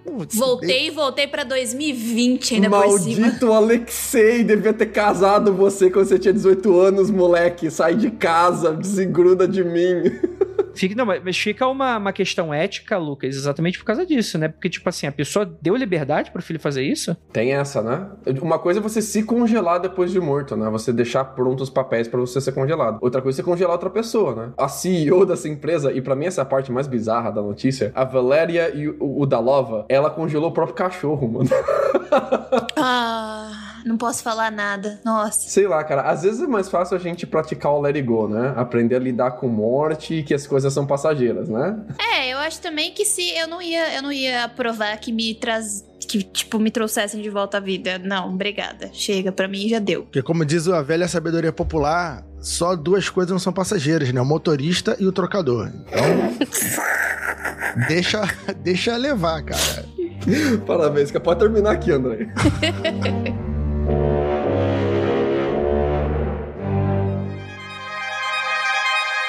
[0.03, 3.21] Putz, voltei, voltei pra 2020 ainda Maldito por cima.
[3.27, 7.69] Maldito Alexei, devia ter casado você quando você tinha 18 anos, moleque.
[7.69, 10.03] Sai de casa, desengruda de mim.
[10.77, 14.47] Fica, não, mas fica uma, uma questão ética, Lucas, exatamente por causa disso, né?
[14.47, 17.15] Porque, tipo assim, a pessoa deu liberdade pro filho fazer isso?
[17.31, 18.07] Tem essa, né?
[18.41, 20.69] Uma coisa é você se congelar depois de morto, né?
[20.69, 22.99] Você deixar prontos os papéis para você ser congelado.
[23.01, 24.53] Outra coisa é você congelar outra pessoa, né?
[24.57, 27.91] A CEO dessa empresa, e para mim essa é a parte mais bizarra da notícia,
[27.95, 31.49] a Valéria e o, o Dalova, ela congelou o próprio cachorro, mano.
[32.77, 34.99] ah não posso falar nada.
[35.03, 35.49] Nossa.
[35.49, 36.01] Sei lá, cara.
[36.03, 38.53] Às vezes é mais fácil a gente praticar o let it go, né?
[38.55, 41.77] Aprender a lidar com morte e que as coisas são passageiras, né?
[42.13, 45.35] É, eu acho também que se eu não ia, eu não ia provar que me
[45.35, 47.99] traz que, tipo, me trouxessem de volta à vida.
[47.99, 48.89] Não, obrigada.
[48.93, 50.03] Chega, para mim já deu.
[50.03, 54.21] Porque, como diz a velha sabedoria popular, só duas coisas não são passageiras, né?
[54.21, 55.69] O motorista e o trocador.
[55.87, 56.37] Então.
[57.87, 58.21] deixa,
[58.63, 59.85] deixa levar, cara.
[60.65, 62.27] Parabéns, que pode terminar aqui, André.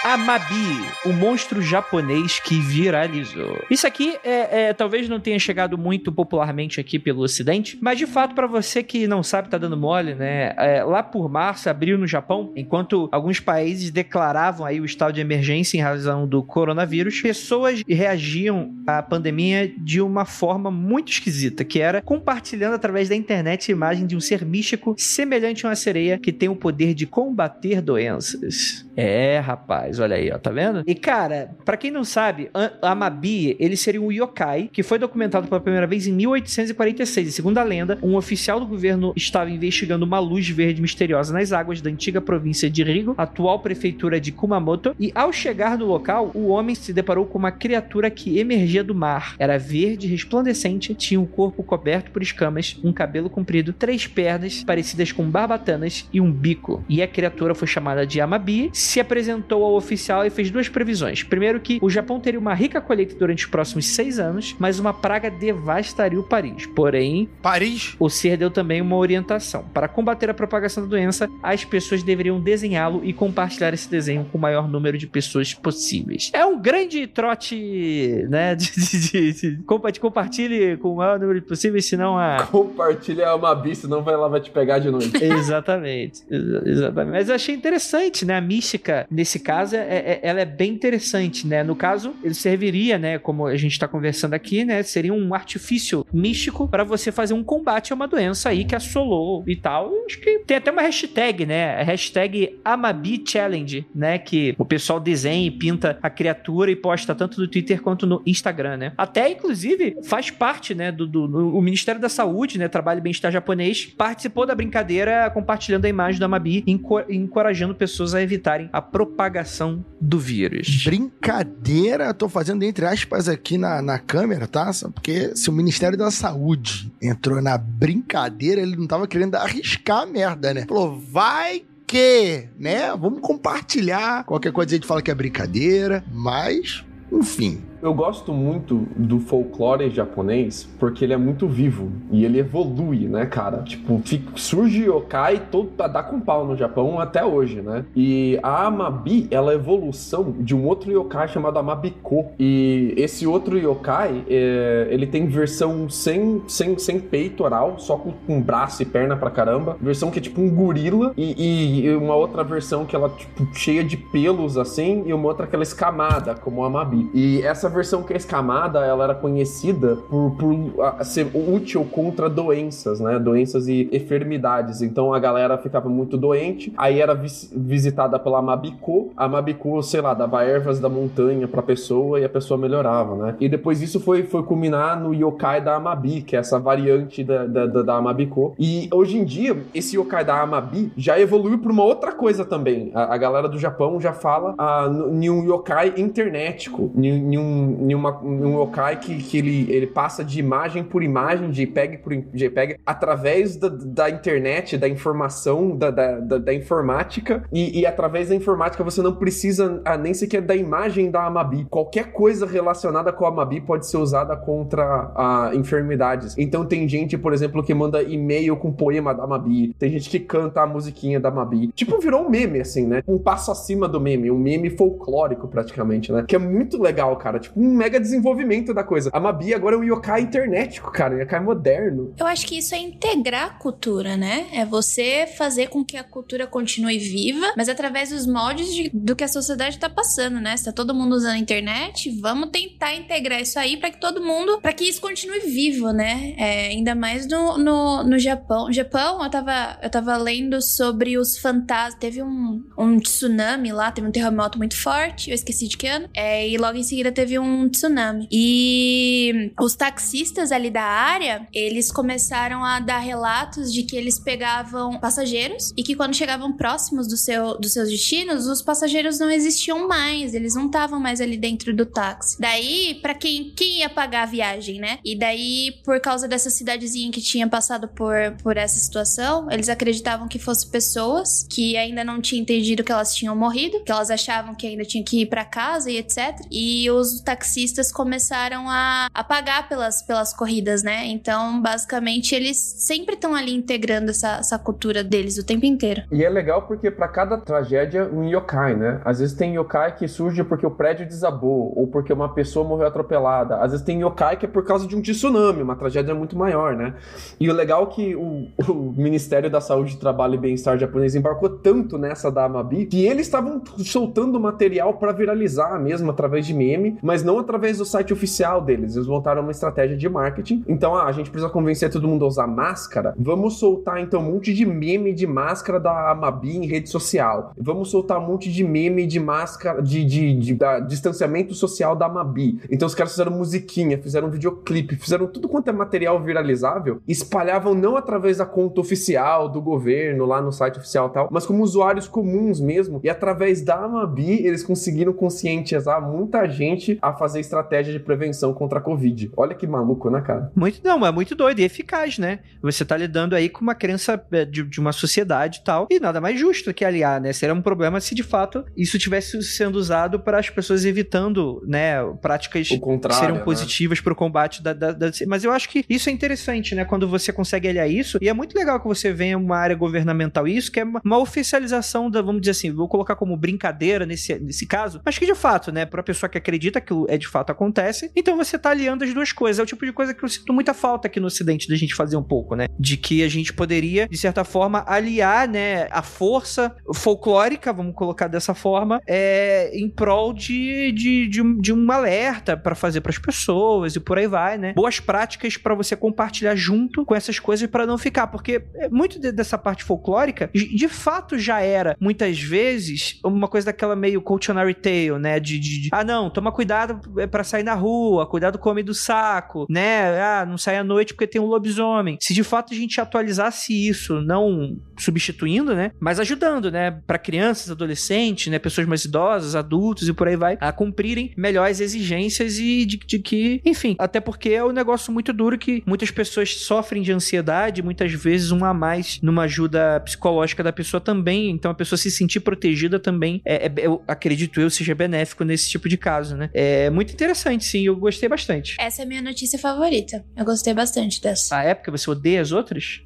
[0.08, 3.62] Amabi, o monstro japonês que viralizou.
[3.70, 8.06] Isso aqui é, é, talvez não tenha chegado muito popularmente aqui pelo Ocidente, mas de
[8.06, 10.54] fato, para você que não sabe, tá dando mole, né?
[10.56, 15.20] É, lá por março abriu no Japão, enquanto alguns países declaravam aí o estado de
[15.20, 21.80] emergência em razão do coronavírus, pessoas reagiam à pandemia de uma forma muito esquisita, que
[21.80, 26.18] era compartilhando através da internet a imagem de um ser místico semelhante a uma sereia
[26.18, 28.88] que tem o poder de combater doenças.
[28.96, 30.82] É, rapaz, olha aí, ó, tá vendo?
[30.86, 32.50] E cara, para quem não sabe,
[32.82, 37.28] Amabi, ele seria um yokai que foi documentado pela primeira vez em 1846.
[37.28, 41.52] E segundo a lenda, um oficial do governo estava investigando uma luz verde misteriosa nas
[41.52, 46.30] águas da antiga província de Rigo, atual prefeitura de Kumamoto, e ao chegar no local,
[46.34, 49.34] o homem se deparou com uma criatura que emergia do mar.
[49.38, 55.12] Era verde, resplandecente, tinha um corpo coberto por escamas, um cabelo comprido, três pernas parecidas
[55.12, 56.84] com barbatanas e um bico.
[56.88, 61.22] E a criatura foi chamada de Amabi, se apresentou ao oficial e fez duas previsões.
[61.22, 64.92] Primeiro, que o Japão teria uma rica colheita durante os próximos seis anos, mas uma
[64.92, 66.66] praga devastaria o Paris.
[66.66, 67.96] Porém, Paris?
[67.98, 69.64] o ser deu também uma orientação.
[69.72, 74.38] Para combater a propagação da doença, as pessoas deveriam desenhá-lo e compartilhar esse desenho com
[74.38, 76.30] o maior número de pessoas possíveis.
[76.32, 78.54] É um grande trote, né?
[78.58, 79.62] De, de, de, de
[80.00, 82.46] compartilhe com o maior número de possíveis, senão a.
[82.50, 85.12] Compartilha é uma bicha, senão vai, ela vai te pegar de noite.
[85.22, 86.22] exatamente.
[86.28, 87.12] Exatamente.
[87.12, 88.36] Mas eu achei interessante, né?
[88.36, 91.62] A mística mística, nesse caso, é, é, ela é bem interessante, né?
[91.62, 93.18] No caso, ele serviria, né?
[93.18, 94.82] Como a gente está conversando aqui, né?
[94.82, 99.44] Seria um artifício místico para você fazer um combate a uma doença aí que assolou
[99.46, 99.92] e tal.
[100.06, 101.80] acho que tem até uma hashtag, né?
[101.80, 104.18] A hashtag Amabi Challenge, né?
[104.18, 108.22] Que o pessoal desenha e pinta a criatura e posta tanto no Twitter quanto no
[108.26, 108.92] Instagram, né?
[108.96, 110.92] Até, inclusive, faz parte, né?
[110.92, 112.68] Do, do, do o Ministério da Saúde, né?
[112.68, 116.64] Trabalho e Bem-Estar Japonês, participou da brincadeira compartilhando a imagem da Amabi,
[117.08, 119.67] encorajando pessoas a evitarem a propagação
[120.00, 120.84] do vírus.
[120.84, 124.70] Brincadeira, tô fazendo entre aspas aqui na, na câmera, tá?
[124.94, 130.06] Porque se o Ministério da Saúde entrou na brincadeira, ele não tava querendo arriscar a
[130.06, 130.64] merda, né?
[130.66, 132.94] Falou, vai que, né?
[132.96, 134.24] Vamos compartilhar.
[134.24, 139.90] Qualquer coisa a gente fala que é brincadeira, mas, enfim, Eu gosto muito do folclore
[139.90, 143.62] japonês porque ele é muito vivo e ele evolui, né, cara?
[143.62, 147.84] Tipo, fica, surge yokai todo dá com pau no Japão até hoje, né?
[147.94, 152.32] E a Amabi, ela é evolução de um outro yokai chamado Amabiko.
[152.38, 158.40] E esse outro yokai, é, ele tem versão sem, sem, sem peitoral, só com, com
[158.40, 159.76] braço e perna pra caramba.
[159.80, 163.84] Versão que é tipo um gorila e, e uma outra versão que ela, tipo, cheia
[163.84, 167.10] de pelos assim, e uma outra que ela é escamada, como a Amabi.
[167.12, 172.28] E essa versão que é escamada, ela era conhecida por, por a, ser útil contra
[172.28, 173.18] doenças, né?
[173.18, 174.82] Doenças e enfermidades.
[174.82, 179.12] Então a galera ficava muito doente, aí era vis visitada pela Mabiko.
[179.16, 183.36] A Mabiko, sei lá, dava ervas da montanha pra pessoa e a pessoa melhorava, né?
[183.40, 187.46] E depois isso foi, foi culminar no yokai da Amabi, que é essa variante da,
[187.46, 188.54] da, da, da Amabiko.
[188.58, 192.90] E hoje em dia, esse yokai da Amabi já evoluiu pra uma outra coisa também.
[192.94, 197.94] A, a galera do Japão já fala ah, em um yokai internetico, em, um, em,
[197.94, 202.12] uma, em um yokai que, que ele, ele passa de imagem por imagem, JPEG por
[202.14, 208.28] JPEG, através da, da internet, da informação, da, da, da, da informática, e, e, através
[208.28, 211.66] da informática você não precisa ah, nem sequer da imagem da Amabi.
[211.70, 216.36] Qualquer coisa relacionada com a Amabi pode ser usada contra ah, enfermidades.
[216.38, 220.20] Então tem gente, por exemplo, que manda e-mail com poema da Amabi, tem gente que
[220.20, 221.68] canta a musiquinha da Amabi.
[221.74, 223.02] Tipo, virou um meme, assim, né?
[223.06, 226.24] Um passo acima do meme, um meme folclórico praticamente, né?
[226.26, 227.38] Que é muito legal, cara.
[227.38, 229.10] Tipo, um mega desenvolvimento da coisa.
[229.12, 232.14] A Mabi agora é um yokai internetico, cara, um yokai moderno.
[232.18, 234.46] Eu acho que isso é integrar a cultura, né?
[234.52, 239.14] É você fazer com que a cultura continue viva, mas através dos moldes de, do
[239.14, 240.56] que a sociedade tá passando, né?
[240.56, 244.22] Se tá todo mundo usando a internet, vamos tentar integrar isso aí para que todo
[244.22, 246.34] mundo, para que isso continue vivo, né?
[246.36, 248.72] É, ainda mais no, no, no Japão.
[248.72, 251.98] Japão, eu tava, eu tava lendo sobre os fantasmas.
[251.98, 256.08] Teve um, um tsunami lá, teve um terremoto muito forte, eu esqueci de que ano.
[256.14, 258.28] É, e logo em seguida teve um tsunami.
[258.30, 264.98] E os taxistas ali da área, eles começaram a dar relatos de que eles pegavam
[264.98, 269.86] passageiros e que quando chegavam próximos do seu, dos seus destinos, os passageiros não existiam
[269.88, 272.38] mais, eles não estavam mais ali dentro do táxi.
[272.40, 274.98] Daí, para quem, quem ia pagar a viagem, né?
[275.04, 280.28] E daí, por causa dessa cidadezinha que tinha passado por, por essa situação, eles acreditavam
[280.28, 284.54] que fossem pessoas que ainda não tinham entendido que elas tinham morrido, que elas achavam
[284.54, 286.40] que ainda tinha que ir para casa e etc.
[286.50, 291.06] E os taxistas começaram a, a pagar pelas, pelas corridas, né?
[291.08, 296.04] Então, basicamente, eles sempre estão ali integrando essa, essa cultura deles o tempo inteiro.
[296.10, 299.02] E é legal porque para cada tragédia, um yokai, né?
[299.04, 302.86] Às vezes tem yokai que surge porque o prédio desabou ou porque uma pessoa morreu
[302.86, 303.58] atropelada.
[303.58, 306.74] Às vezes tem yokai que é por causa de um tsunami, uma tragédia muito maior,
[306.74, 306.94] né?
[307.38, 311.50] E o legal é que o, o Ministério da Saúde, Trabalho e Bem-Estar japonês embarcou
[311.50, 316.96] tanto nessa da Amabi que eles estavam soltando material para viralizar mesmo através de meme,
[317.02, 318.96] mas não através do site oficial deles.
[318.96, 320.64] Eles montaram uma estratégia de marketing.
[320.66, 323.14] Então, ah, a gente precisa convencer todo mundo a usar máscara.
[323.18, 327.52] Vamos soltar então um monte de meme de máscara da Amabi em rede social.
[327.56, 332.06] Vamos soltar um monte de meme de máscara de, de, de, de distanciamento social da
[332.06, 332.60] Amabi.
[332.70, 337.96] Então os caras fizeram musiquinha, fizeram videoclipe, fizeram tudo quanto é material viralizável, espalhavam não
[337.96, 342.08] através da conta oficial do governo lá no site oficial e tal, mas como usuários
[342.08, 343.00] comuns mesmo.
[343.02, 348.78] E através da Amabi eles conseguiram conscientizar muita gente a fazer estratégia de prevenção contra
[348.78, 349.30] a Covid.
[349.36, 350.50] Olha que maluco, né, cara?
[350.54, 352.40] Muito, não, é muito doido e eficaz, né?
[352.62, 355.98] Você tá lidando aí com uma crença é, de, de uma sociedade e tal, e
[355.98, 357.32] nada mais justo que aliar, né?
[357.32, 362.02] Seria um problema se de fato isso tivesse sendo usado para as pessoas evitando, né,
[362.20, 362.80] práticas que
[363.12, 363.44] seriam né?
[363.44, 366.84] positivas para o combate da, da, da, Mas eu acho que isso é interessante, né?
[366.84, 370.46] Quando você consegue aliar isso, e é muito legal que você venha uma área governamental
[370.46, 374.38] isso, que é uma, uma oficialização da, vamos dizer assim, vou colocar como brincadeira nesse,
[374.38, 377.50] nesse caso, mas que de fato, né, para pessoa que acredita que é de fato
[377.50, 379.58] acontece, então você tá aliando as duas coisas.
[379.58, 381.94] É o tipo de coisa que eu sinto muita falta aqui no Ocidente da gente
[381.94, 382.66] fazer um pouco, né?
[382.78, 388.28] De que a gente poderia, de certa forma, aliar, né, a força folclórica, vamos colocar
[388.28, 393.18] dessa forma, é, em prol de, de, de, de um alerta para fazer para as
[393.18, 394.72] pessoas e por aí vai, né?
[394.72, 399.30] Boas práticas para você compartilhar junto com essas coisas para não ficar, porque muito de,
[399.30, 405.18] dessa parte folclórica, de fato já era muitas vezes uma coisa daquela meio cautionary tale,
[405.18, 405.38] né?
[405.38, 406.77] De, de, de ah, não, toma cuidado
[407.16, 410.20] é, para sair na rua, cuidado com o homem do saco, né?
[410.20, 412.18] Ah, não sai à noite porque tem um lobisomem.
[412.20, 415.92] Se de fato a gente atualizasse isso, não substituindo, né?
[416.00, 417.00] Mas ajudando, né?
[417.06, 418.58] Para crianças, adolescentes, né?
[418.58, 423.18] Pessoas mais idosas, adultos e por aí vai, a cumprirem melhores exigências e de, de
[423.18, 427.82] que, enfim, até porque é um negócio muito duro que muitas pessoas sofrem de ansiedade,
[427.82, 432.10] muitas vezes um a mais numa ajuda psicológica da pessoa também, então a pessoa se
[432.10, 436.50] sentir protegida também, é, é eu acredito eu, seja benéfico nesse tipo de caso, né?
[436.52, 437.82] É, É muito interessante, sim.
[437.86, 438.76] Eu gostei bastante.
[438.78, 440.24] Essa é a minha notícia favorita.
[440.36, 441.56] Eu gostei bastante dessa.
[441.56, 443.00] A época, você odeia as outras?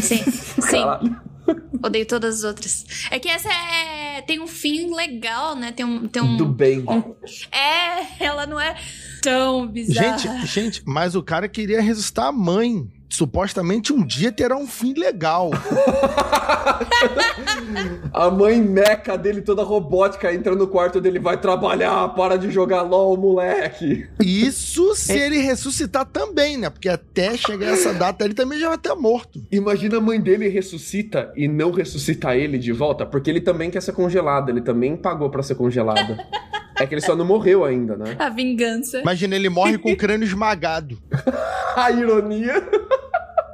[0.00, 0.22] Sim,
[0.60, 0.82] sim.
[1.82, 2.84] Odeio todas as outras.
[3.10, 4.20] É que essa é.
[4.22, 5.72] Tem um fim legal, né?
[5.72, 6.06] Tem um.
[6.08, 6.80] Tem um Do bem.
[6.80, 7.14] um-
[7.56, 8.74] é, ela não é
[9.22, 10.18] tão bizarra.
[10.18, 12.86] Gente, gente, mas o cara queria ressuscitar a mãe.
[13.08, 15.50] Supostamente um dia terá um fim legal.
[18.12, 22.82] A mãe meca dele, toda robótica, entra no quarto dele, vai trabalhar, para de jogar
[22.82, 24.06] LOL, moleque.
[24.20, 26.68] Isso se ele ressuscitar também, né?
[26.70, 29.44] Porque até chegar essa data ele também já vai estar morto.
[29.50, 33.82] Imagina a mãe dele ressuscita e não ressuscita ele de volta, porque ele também quer
[33.82, 36.16] ser congelado, ele também pagou pra ser congelado.
[36.80, 38.14] É que ele só não morreu ainda, né?
[38.18, 39.00] A vingança.
[39.00, 40.96] Imagina, ele morre com o crânio esmagado.
[41.74, 42.68] A ironia.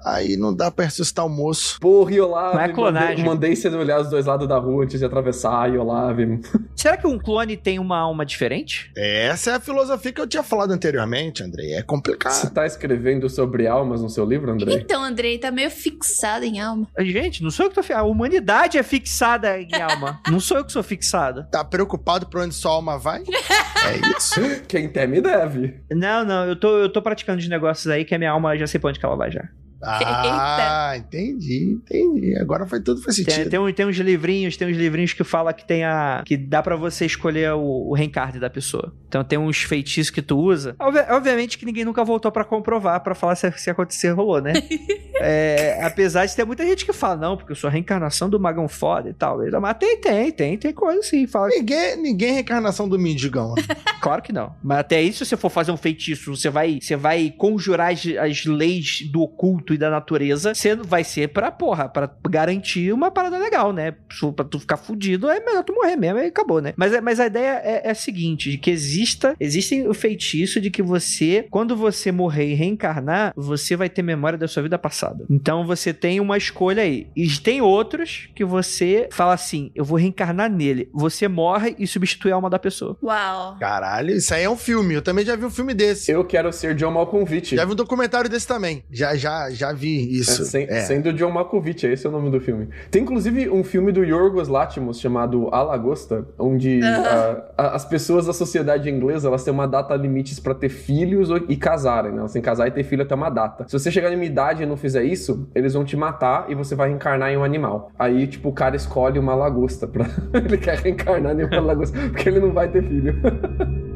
[0.05, 1.78] Aí não dá pra ressuscitar o moço.
[1.80, 2.55] Porra, Iolave.
[2.57, 3.24] Não é clonagem.
[3.24, 6.40] Mandei, mandei você olhar os dois lados da rua antes de atravessar, Iolave.
[6.76, 8.90] Será que um clone tem uma alma diferente?
[8.96, 11.72] Essa é a filosofia que eu tinha falado anteriormente, Andrei.
[11.72, 12.50] É Você complicado.
[12.52, 14.74] tá escrevendo sobre almas no seu livro, André?
[14.74, 16.86] Então, Andrei tá meio fixado em alma.
[16.98, 17.82] Gente, não sou eu que tô.
[17.82, 20.20] fi- A humanidade é fixada em alma.
[20.30, 21.48] não sou eu que sou fixada.
[21.50, 23.22] Tá preocupado pra onde sua alma vai?
[23.22, 24.40] É isso.
[24.68, 25.80] Quem teme deve.
[25.90, 28.66] Não, não, eu tô, eu tô praticando os negócios aí que a minha alma já
[28.66, 29.44] sei pra onde que ela vai já.
[29.87, 32.37] Ah, entendi, entendi.
[32.39, 33.51] Agora faz tudo faz Tem, sentido.
[33.51, 36.22] tem, um- tem uns livrinhos, tem uns livrinhos que fala que tem a.
[36.24, 38.93] que dá pra você escolher o, o reencarne da pessoa.
[39.09, 40.74] Então tem uns feitiços que tu usa.
[40.78, 44.53] Obvi- obviamente que ninguém nunca voltou pra comprovar, pra falar se, se acontecer rolou, né?
[45.26, 48.39] É, apesar de ter muita gente que fala, não, porque eu sou a reencarnação do
[48.39, 49.39] magão foda e tal.
[49.61, 51.24] Mas tem, tem, tem, tem coisa assim.
[51.26, 53.55] Fala, Ninguém, ninguém é reencarnação do mendigão.
[53.55, 53.62] né?
[54.03, 54.55] Claro que não.
[54.62, 58.05] Mas até aí, se você for fazer um feitiço, você vai, você vai conjurar as,
[58.20, 63.10] as leis do oculto e da natureza, você vai ser pra, porra, pra garantir uma
[63.10, 63.94] parada legal, né?
[64.12, 66.72] Se- Pra tu ficar fudido, é melhor tu morrer mesmo e acabou, né?
[66.76, 70.60] Mas, é- mas a ideia é, é a seguinte, de que exista, existe o feitiço
[70.60, 74.78] de que você, quando você morrer e reencarnar, você vai ter memória da sua vida
[74.78, 75.24] passada.
[75.30, 77.06] Então você tem uma escolha aí.
[77.14, 80.88] E tem outros que você fala assim, eu vou reencarnar nele.
[80.92, 82.96] Você morre e substitui a alma da pessoa.
[83.02, 83.56] Uau.
[83.58, 84.94] Caralho, isso aí é um filme.
[84.94, 86.10] Eu também já vi um filme desse.
[86.10, 87.54] Eu quero ser John Malkovich.
[87.56, 88.82] Já vi um documentário desse também.
[88.90, 90.42] Já, já, já vi isso.
[90.42, 90.80] É, sem- É.
[90.80, 92.68] Sendo John Malkovich, esse é o nome do filme.
[92.90, 98.26] Tem inclusive um filme do Yorgos Lanthimos chamado A Lagosta, onde ah, a- as pessoas
[98.26, 102.18] da sociedade inglesa elas têm uma data limites pra ter filhos e casarem, né?
[102.18, 103.64] Elas têm que casar e ter filho até uma data.
[103.68, 106.55] Se você chegar em uma idade e não fizer isso, eles vão te matar e
[106.55, 107.90] você vai reencarnar em um animal.
[107.98, 110.07] Aí, tipo, o cara escolhe uma lagosta pra...
[110.34, 113.14] ele quer reencarnar em uma lagosta, porque ele não vai ter filho.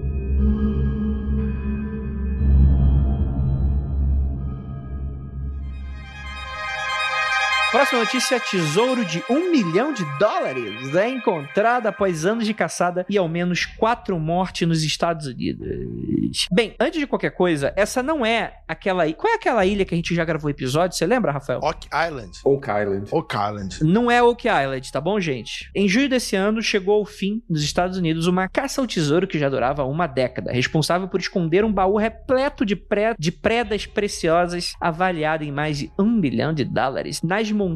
[7.78, 13.16] Próxima notícia: tesouro de um milhão de dólares é encontrado após anos de caçada e
[13.16, 16.48] ao menos quatro mortes nos Estados Unidos.
[16.50, 19.10] Bem, antes de qualquer coisa, essa não é aquela.
[19.12, 20.96] Qual é aquela ilha que a gente já gravou episódio?
[20.96, 21.60] Você lembra, Rafael?
[21.62, 22.40] Oak Island.
[22.44, 23.08] Oak Island.
[23.12, 23.84] Oak Island.
[23.84, 25.70] Não é Oak Island, tá bom, gente?
[25.72, 29.38] Em julho desse ano, chegou ao fim, nos Estados Unidos, uma caça ao tesouro que
[29.38, 34.72] já durava uma década, responsável por esconder um baú repleto de, pre- de predas preciosas,
[34.80, 37.67] avaliado em mais de um milhão de dólares, nas montanhas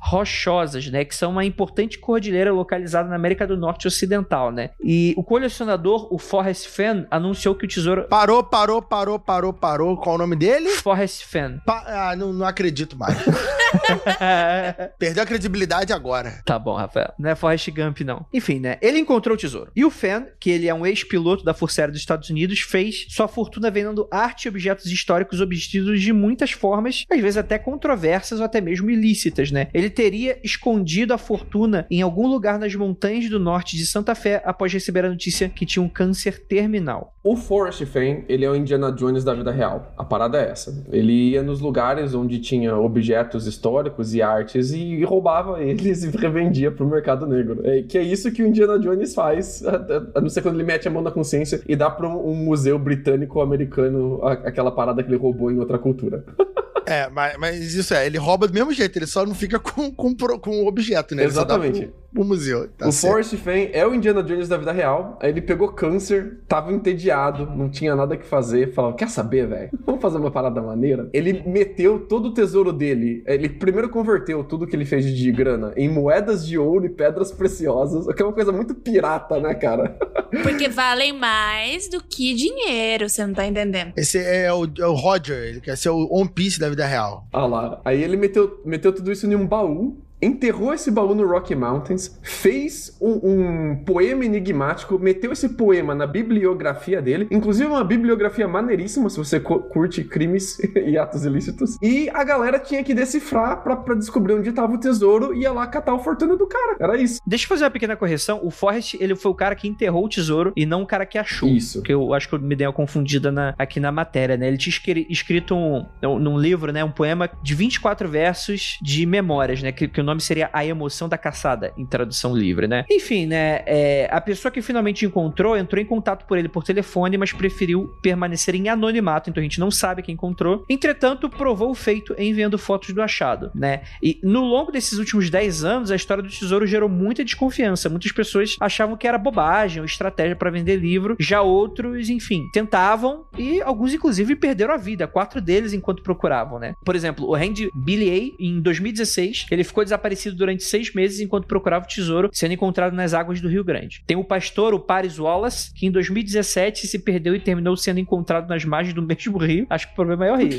[0.00, 1.04] rochosas, né?
[1.04, 4.70] Que são uma importante cordilheira localizada na América do Norte Ocidental, né?
[4.82, 8.04] E o colecionador, o Forrest Fenn, anunciou que o tesouro...
[8.08, 9.96] Parou, parou, parou, parou, parou.
[9.96, 10.70] Qual o nome dele?
[10.70, 11.58] Forrest Fenn.
[11.64, 13.16] Pa- ah, não, não acredito mais.
[14.98, 16.40] Perdeu a credibilidade agora.
[16.44, 17.12] Tá bom, Rafael.
[17.18, 18.26] Não é Forrest Gump, não.
[18.32, 18.78] Enfim, né?
[18.80, 19.70] Ele encontrou o tesouro.
[19.74, 23.06] E o Fenn, que ele é um ex-piloto da Força Aérea dos Estados Unidos, fez
[23.08, 28.38] sua fortuna vendendo arte e objetos históricos obtidos de muitas formas, às vezes até controversas
[28.40, 29.68] ou até mesmo ilícitas, né?
[29.74, 34.42] Ele teria escondido a fortuna em algum lugar nas montanhas do norte de Santa Fé
[34.44, 37.14] após receber a notícia que tinha um câncer terminal.
[37.22, 39.92] O Forrest Fenn, ele é o Indiana Jones da vida real.
[39.98, 40.84] A parada é essa.
[40.90, 46.70] Ele ia nos lugares onde tinha objetos históricos e artes e roubava eles e revendia
[46.70, 47.60] pro mercado negro.
[47.64, 50.54] É, que é isso que o Indiana Jones faz, a, a- a não ser quando
[50.54, 54.70] ele mete a mão na consciência e dá pra um, um museu britânico-americano a- aquela
[54.70, 56.24] parada que ele roubou em outra cultura.
[56.90, 59.90] É, mas, mas isso é, ele rouba do mesmo jeito, ele só não fica com,
[59.90, 61.24] com, com o objeto, né?
[61.24, 61.90] Exatamente.
[62.12, 62.68] Pro museu.
[62.68, 63.12] Tá o certo.
[63.12, 65.18] Forrest Fenn é o Indiana Jones da vida real.
[65.20, 68.72] Aí ele pegou câncer, tava entediado, não tinha nada que fazer.
[68.72, 69.70] Falou: Quer saber, velho?
[69.84, 71.08] Vamos fazer uma parada maneira?
[71.12, 73.22] Ele meteu todo o tesouro dele.
[73.26, 77.30] Ele primeiro converteu tudo que ele fez de grana em moedas de ouro e pedras
[77.30, 78.06] preciosas.
[78.06, 79.96] O que é uma coisa muito pirata, né, cara?
[80.42, 83.92] Porque valem mais do que dinheiro, você não tá entendendo.
[83.96, 87.26] Esse é o, é o Roger, ele quer ser o One Piece da vida real.
[87.32, 87.80] Ah lá.
[87.84, 89.96] Aí ele meteu, meteu tudo isso em um baú.
[90.20, 96.06] Enterrou esse baú no Rocky Mountains, fez um, um, poema enigmático, meteu esse poema na
[96.06, 101.76] bibliografia dele, inclusive uma bibliografia maneiríssima, se você curte crimes e atos ilícitos.
[101.82, 105.52] E a galera tinha que decifrar pra, pra descobrir onde tava o tesouro e ia
[105.52, 106.76] lá catar a fortuna do cara.
[106.80, 107.20] Era isso.
[107.26, 108.40] Deixa eu fazer uma pequena correção.
[108.42, 111.18] O Forrest, ele foi o cara que enterrou o tesouro e não o cara que
[111.18, 111.48] achou.
[111.48, 111.82] Isso.
[111.82, 114.48] Que eu acho que eu me dei uma confundida na, aqui na matéria, né?
[114.48, 114.74] Ele tinha
[115.08, 115.86] escrito um,
[116.18, 116.82] num livro, né?
[116.84, 119.72] Um poema de 24 versos de memórias, né?
[119.72, 122.84] Que, que o nome seria A Emoção da Caçada, em tradução livre, né?
[122.90, 123.62] Enfim, né?
[123.66, 127.94] É, a pessoa que finalmente encontrou entrou em contato por ele por telefone, mas preferiu
[128.02, 130.64] permanecer em anonimato, então a gente não sabe quem encontrou.
[130.68, 133.82] Entretanto, provou o feito enviando fotos do achado, né?
[134.02, 137.88] E no longo desses últimos 10 anos, a história do tesouro gerou muita desconfiança.
[137.88, 141.16] Muitas pessoas achavam que era bobagem ou estratégia para vender livro.
[141.18, 145.06] Já outros, enfim, tentavam e alguns, inclusive, perderam a vida.
[145.06, 146.74] Quatro deles enquanto procuravam, né?
[146.84, 149.97] Por exemplo, o Randy Billier, em 2016, ele ficou desaparecido
[150.34, 154.02] durante seis meses enquanto procurava o tesouro, sendo encontrado nas águas do Rio Grande.
[154.06, 158.48] Tem o pastor, o Paris Wallace, que em 2017 se perdeu e terminou sendo encontrado
[158.48, 159.66] nas margens do mesmo rio.
[159.70, 160.58] Acho que o problema é o rio.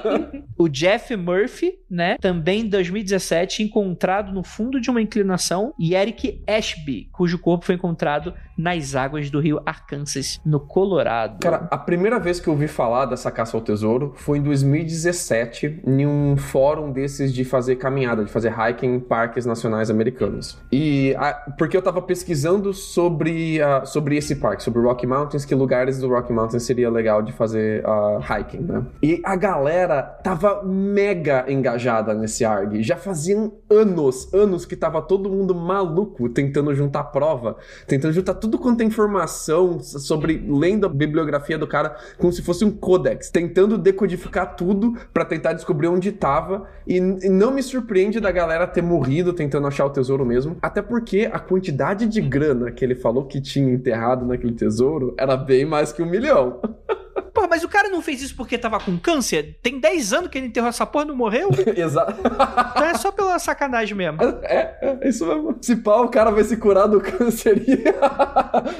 [0.58, 2.16] o Jeff Murphy, né?
[2.20, 5.72] Também em 2017, encontrado no fundo de uma inclinação.
[5.78, 11.40] E Eric Ashby, cujo corpo foi encontrado nas águas do rio Arkansas, no Colorado.
[11.40, 15.82] Cara, a primeira vez que eu ouvi falar dessa caça ao tesouro foi em 2017,
[15.86, 20.58] em um fórum desses de fazer caminhada, de fazer hiking em parques nacionais americanos.
[20.70, 25.54] E a, porque eu tava pesquisando sobre, a, sobre esse parque, sobre Rocky Mountains, que
[25.54, 28.84] lugares do Rocky Mountains seria legal de fazer uh, hiking, né?
[29.02, 32.82] E a galera tava mega engajada nesse ARG.
[32.82, 38.51] Já faziam anos, anos que tava todo mundo maluco tentando juntar prova, tentando juntar tudo
[38.58, 43.76] quanto é informação sobre lendo a bibliografia do cara como se fosse um codex, tentando
[43.76, 48.82] decodificar tudo para tentar descobrir onde tava e, e, não me surpreende da galera ter
[48.82, 53.26] morrido tentando achar o tesouro mesmo, até porque a quantidade de grana que ele falou
[53.26, 56.60] que tinha enterrado naquele tesouro era bem mais que um milhão.
[57.32, 59.56] Pô, mas o cara não fez isso porque tava com câncer?
[59.62, 61.50] Tem 10 anos que ele enterrou essa porra e não morreu?
[61.76, 62.22] Exato.
[62.72, 64.22] Então é só pela sacanagem mesmo.
[64.42, 65.56] É, é, é isso mesmo.
[65.60, 67.84] Se pá, o cara vai se curar do câncer e...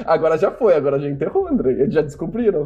[0.04, 1.72] agora já foi, agora já enterrou, André.
[1.72, 2.64] Eles já descobriram.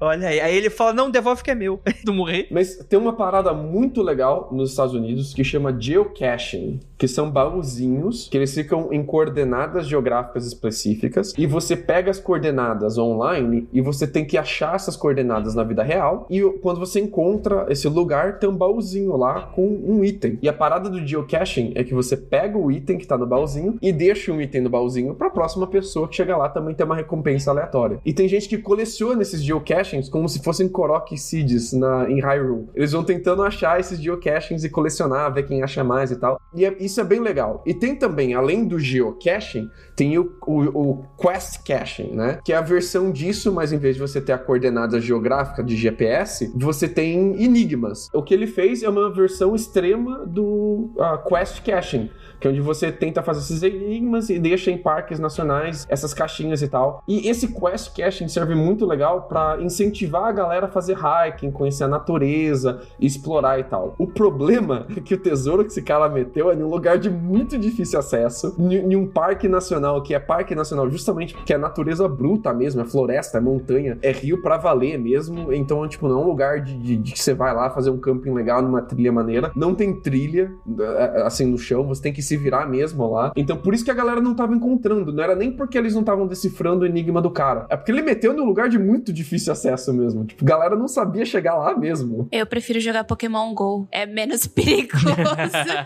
[0.00, 1.80] Olha aí, aí ele fala, não, devolve que é meu.
[2.04, 2.48] Do morrer.
[2.50, 8.28] Mas tem uma parada muito legal nos Estados Unidos que chama geocaching, que são baúzinhos
[8.28, 14.06] que eles ficam em coordenadas geográficas específicas e você pega as coordenadas online e você
[14.16, 16.26] tem que achar essas coordenadas na vida real.
[16.30, 20.38] E quando você encontra esse lugar, tem um baúzinho lá com um item.
[20.40, 23.76] E a parada do geocaching é que você pega o item que tá no baúzinho
[23.82, 26.96] e deixa um item no baúzinho pra próxima pessoa que chega lá também ter uma
[26.96, 28.00] recompensa aleatória.
[28.06, 32.70] E tem gente que coleciona esses geocachings como se fossem Korok Seeds na, em Hyrule.
[32.74, 36.40] Eles vão tentando achar esses geocachings e colecionar, ver quem acha mais e tal.
[36.54, 37.62] E é, isso é bem legal.
[37.66, 42.38] E tem também, além do geocaching, tem o, o, o Quest Caching, né?
[42.42, 45.76] Que é a versão disso, mas em vez de você ter a coordenada geográfica de
[45.76, 48.08] GPS, você tem enigmas.
[48.12, 52.60] O que ele fez é uma versão extrema do uh, Quest Caching, que é onde
[52.60, 57.02] você tenta fazer esses enigmas e deixa em parques nacionais essas caixinhas e tal.
[57.06, 61.84] E esse Quest Caching serve muito legal para incentivar a galera a fazer hiking, conhecer
[61.84, 63.94] a natureza, explorar e tal.
[63.98, 67.10] O problema é que o tesouro que esse cara meteu é em um lugar de
[67.10, 72.08] muito difícil acesso, em um parque nacional que é parque nacional justamente porque é natureza
[72.08, 75.52] bruta mesmo, é floresta, é montanha, é rio para valer mesmo.
[75.52, 77.98] Então, tipo, não é um lugar de, de, de, que você vai lá fazer um
[77.98, 79.52] camping legal numa trilha maneira.
[79.54, 83.32] Não tem trilha, é, assim, no chão, você tem que se virar mesmo lá.
[83.36, 85.12] Então, por isso que a galera não tava encontrando.
[85.12, 87.66] Não era nem porque eles não estavam decifrando o enigma do cara.
[87.70, 90.24] É porque ele meteu num lugar de muito difícil acesso mesmo.
[90.24, 92.28] Tipo, a galera não sabia chegar lá mesmo.
[92.32, 93.86] Eu prefiro jogar Pokémon GO.
[93.90, 95.06] É menos perigoso.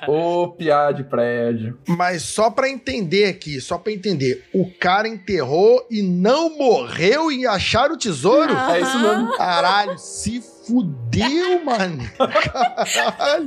[0.08, 1.78] Ô, piá de prédio.
[1.88, 4.44] Mas só pra entender aqui, só pra entender.
[4.54, 8.52] O cara enterrou e não morreu em achar o tesouro?
[8.52, 8.70] Uhum.
[8.70, 9.36] É isso mesmo.
[9.36, 12.02] Caralho, se fudeu, mano.
[12.18, 13.46] Caralho.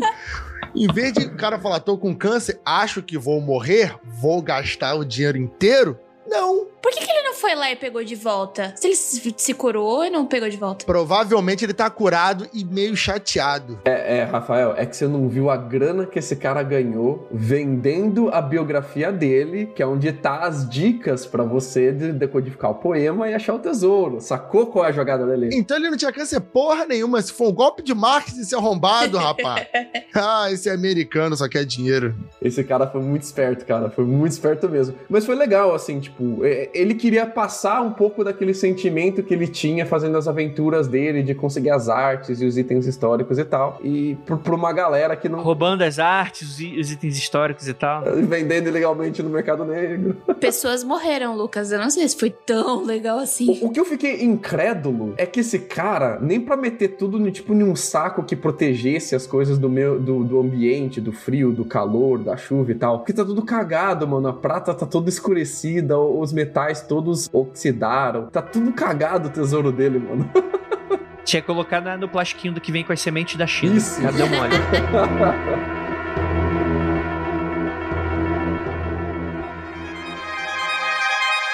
[0.76, 4.96] Em vez de o cara falar, tô com câncer, acho que vou morrer, vou gastar
[4.96, 6.00] o dinheiro inteiro.
[6.34, 8.74] Não, por que, que, ele não foi lá e pegou de volta?
[8.76, 10.84] Se ele se, se curou e não pegou de volta?
[10.84, 13.80] Provavelmente ele tá curado e meio chateado.
[13.86, 18.30] É, é, Rafael, é que você não viu a grana que esse cara ganhou vendendo
[18.30, 23.30] a biografia dele, que é onde tá as dicas para você de decodificar o poema
[23.30, 24.20] e achar o tesouro.
[24.20, 25.50] Sacou qual é a jogada dele?
[25.54, 27.22] Então ele não tinha câncer porra nenhuma.
[27.22, 29.68] Se for um golpe de marketing, esse arrombado, rapaz.
[30.14, 32.16] ah, esse é americano, só quer dinheiro.
[32.42, 33.90] Esse cara foi muito esperto, cara.
[33.90, 34.96] Foi muito esperto mesmo.
[35.08, 39.48] Mas foi legal, assim, tipo, é, ele queria passar um pouco daquele sentimento que ele
[39.48, 43.80] tinha fazendo as aventuras dele, de conseguir as artes e os itens históricos e tal.
[43.84, 45.42] E pra, pra uma galera que não.
[45.42, 48.04] Roubando as artes, os, os itens históricos e tal.
[48.24, 50.16] Vendendo ilegalmente no mercado negro.
[50.40, 51.72] Pessoas morreram, Lucas.
[51.72, 53.60] Eu não sei se foi tão legal assim.
[53.62, 57.32] O, o que eu fiquei incrédulo é que esse cara, nem pra meter tudo no,
[57.32, 61.52] tipo, em um saco que protegesse as coisas do meu do, do ambiente, do frio,
[61.52, 63.00] do calor, da chuva e tal.
[63.00, 64.28] Porque tá tudo cagado, mano.
[64.28, 68.28] A prata tá toda escurecida, os metais todos oxidaram.
[68.28, 70.30] Tá tudo cagado o tesouro dele, mano.
[71.24, 73.76] Tinha que colocar na- no plastiquinho do que vem com as sementes da China.
[73.78, 74.02] Isso.
[74.02, 74.54] Já deu mole.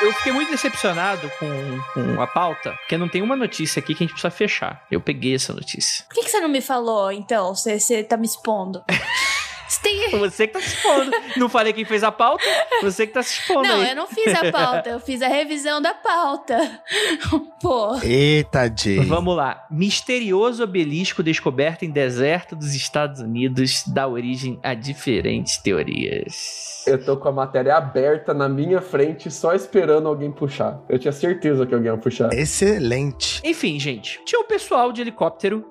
[0.02, 4.02] Eu fiquei muito decepcionado com, com a pauta, porque não tem uma notícia aqui que
[4.04, 4.86] a gente precisa fechar.
[4.90, 6.06] Eu peguei essa notícia.
[6.08, 7.54] Por que, que você não me falou, então?
[7.54, 8.82] Você, você tá me expondo.
[9.80, 10.20] Você tem.
[10.20, 11.12] Você que tá se expondo.
[11.38, 12.44] Não falei quem fez a pauta,
[12.82, 13.90] você que tá se expondo Não, aí.
[13.90, 16.82] eu não fiz a pauta, eu fiz a revisão da pauta.
[17.62, 17.98] Pô.
[18.04, 19.00] Eita, Jay.
[19.00, 19.66] Vamos lá.
[19.70, 26.84] Misterioso obelisco descoberto em deserto dos Estados Unidos dá origem a diferentes teorias.
[26.88, 30.80] Eu tô com a matéria aberta na minha frente, só esperando alguém puxar.
[30.90, 32.34] Eu tinha certeza que alguém ia puxar.
[32.34, 33.42] Excelente.
[33.44, 35.66] Enfim, gente, tinha o pessoal de helicóptero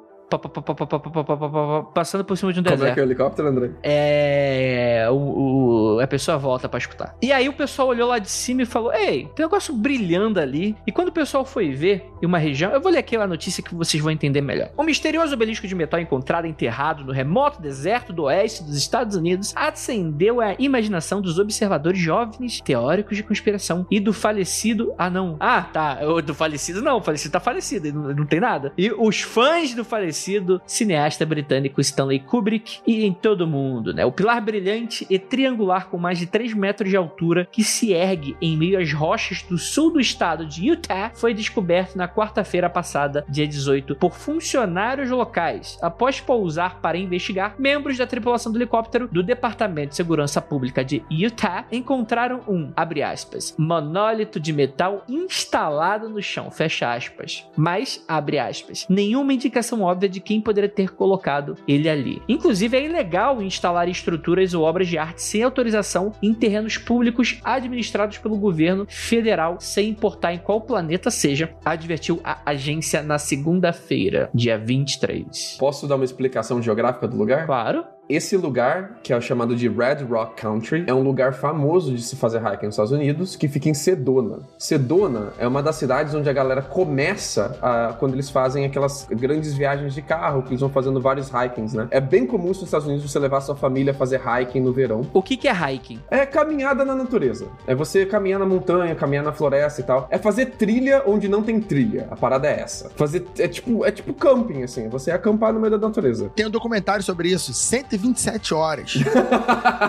[1.94, 2.80] passando por cima de um deserto.
[2.80, 3.70] Como é que é o helicóptero, André?
[3.82, 5.06] É.
[5.10, 7.16] O, o, a pessoa volta para escutar.
[7.22, 10.38] E aí o pessoal olhou lá de cima e falou: Ei, tem um negócio brilhando
[10.38, 10.76] ali.
[10.86, 13.62] E quando o pessoal foi ver em uma região, eu vou ler aqui a notícia
[13.62, 14.70] que vocês vão entender melhor.
[14.78, 19.52] Um misterioso obelisco de metal encontrado enterrado no remoto deserto do oeste dos Estados Unidos
[19.56, 24.94] acendeu a imaginação dos observadores jovens teóricos de conspiração e do falecido.
[24.98, 25.36] Ah, não.
[25.40, 25.98] Ah, tá.
[26.24, 26.98] Do falecido não.
[26.98, 27.92] O falecido tá falecido.
[27.92, 28.72] Não, não tem nada.
[28.76, 30.17] E os fãs do falecido
[30.66, 34.04] cineasta britânico Stanley Kubrick e em todo o mundo, né?
[34.04, 38.36] O pilar brilhante e triangular com mais de 3 metros de altura que se ergue
[38.40, 43.24] em meio às rochas do sul do estado de Utah foi descoberto na quarta-feira passada,
[43.28, 49.22] dia 18, por funcionários locais, após pousar para investigar, membros da tripulação do helicóptero do
[49.22, 56.22] Departamento de Segurança Pública de Utah encontraram um, abre aspas, monólito de metal instalado no
[56.22, 57.46] chão, fecha aspas.
[57.56, 62.22] Mas, abre aspas, nenhuma indicação óbvia de quem poderia ter colocado ele ali.
[62.28, 68.18] Inclusive, é ilegal instalar estruturas ou obras de arte sem autorização em terrenos públicos administrados
[68.18, 74.58] pelo governo federal, sem importar em qual planeta seja, advertiu a agência na segunda-feira, dia
[74.58, 75.56] 23.
[75.58, 77.46] Posso dar uma explicação geográfica do lugar?
[77.46, 77.97] Claro.
[78.08, 82.00] Esse lugar, que é o chamado de Red Rock Country, é um lugar famoso de
[82.00, 84.38] se fazer hiking nos Estados Unidos, que fica em Sedona.
[84.56, 89.52] Sedona é uma das cidades onde a galera começa a, quando eles fazem aquelas grandes
[89.52, 91.86] viagens de carro, que eles vão fazendo vários hikings, né?
[91.90, 95.06] É bem comum nos Estados Unidos você levar sua família a fazer hiking no verão.
[95.12, 96.00] O que, que é hiking?
[96.10, 97.46] É caminhada na natureza.
[97.66, 100.08] É você caminhar na montanha, caminhar na floresta e tal.
[100.10, 102.08] É fazer trilha onde não tem trilha.
[102.10, 102.88] A parada é essa.
[102.96, 106.30] Fazer é tipo é tipo camping assim, é você acampar no meio da natureza.
[106.34, 107.52] Tem um documentário sobre isso,
[107.98, 108.94] 127 horas.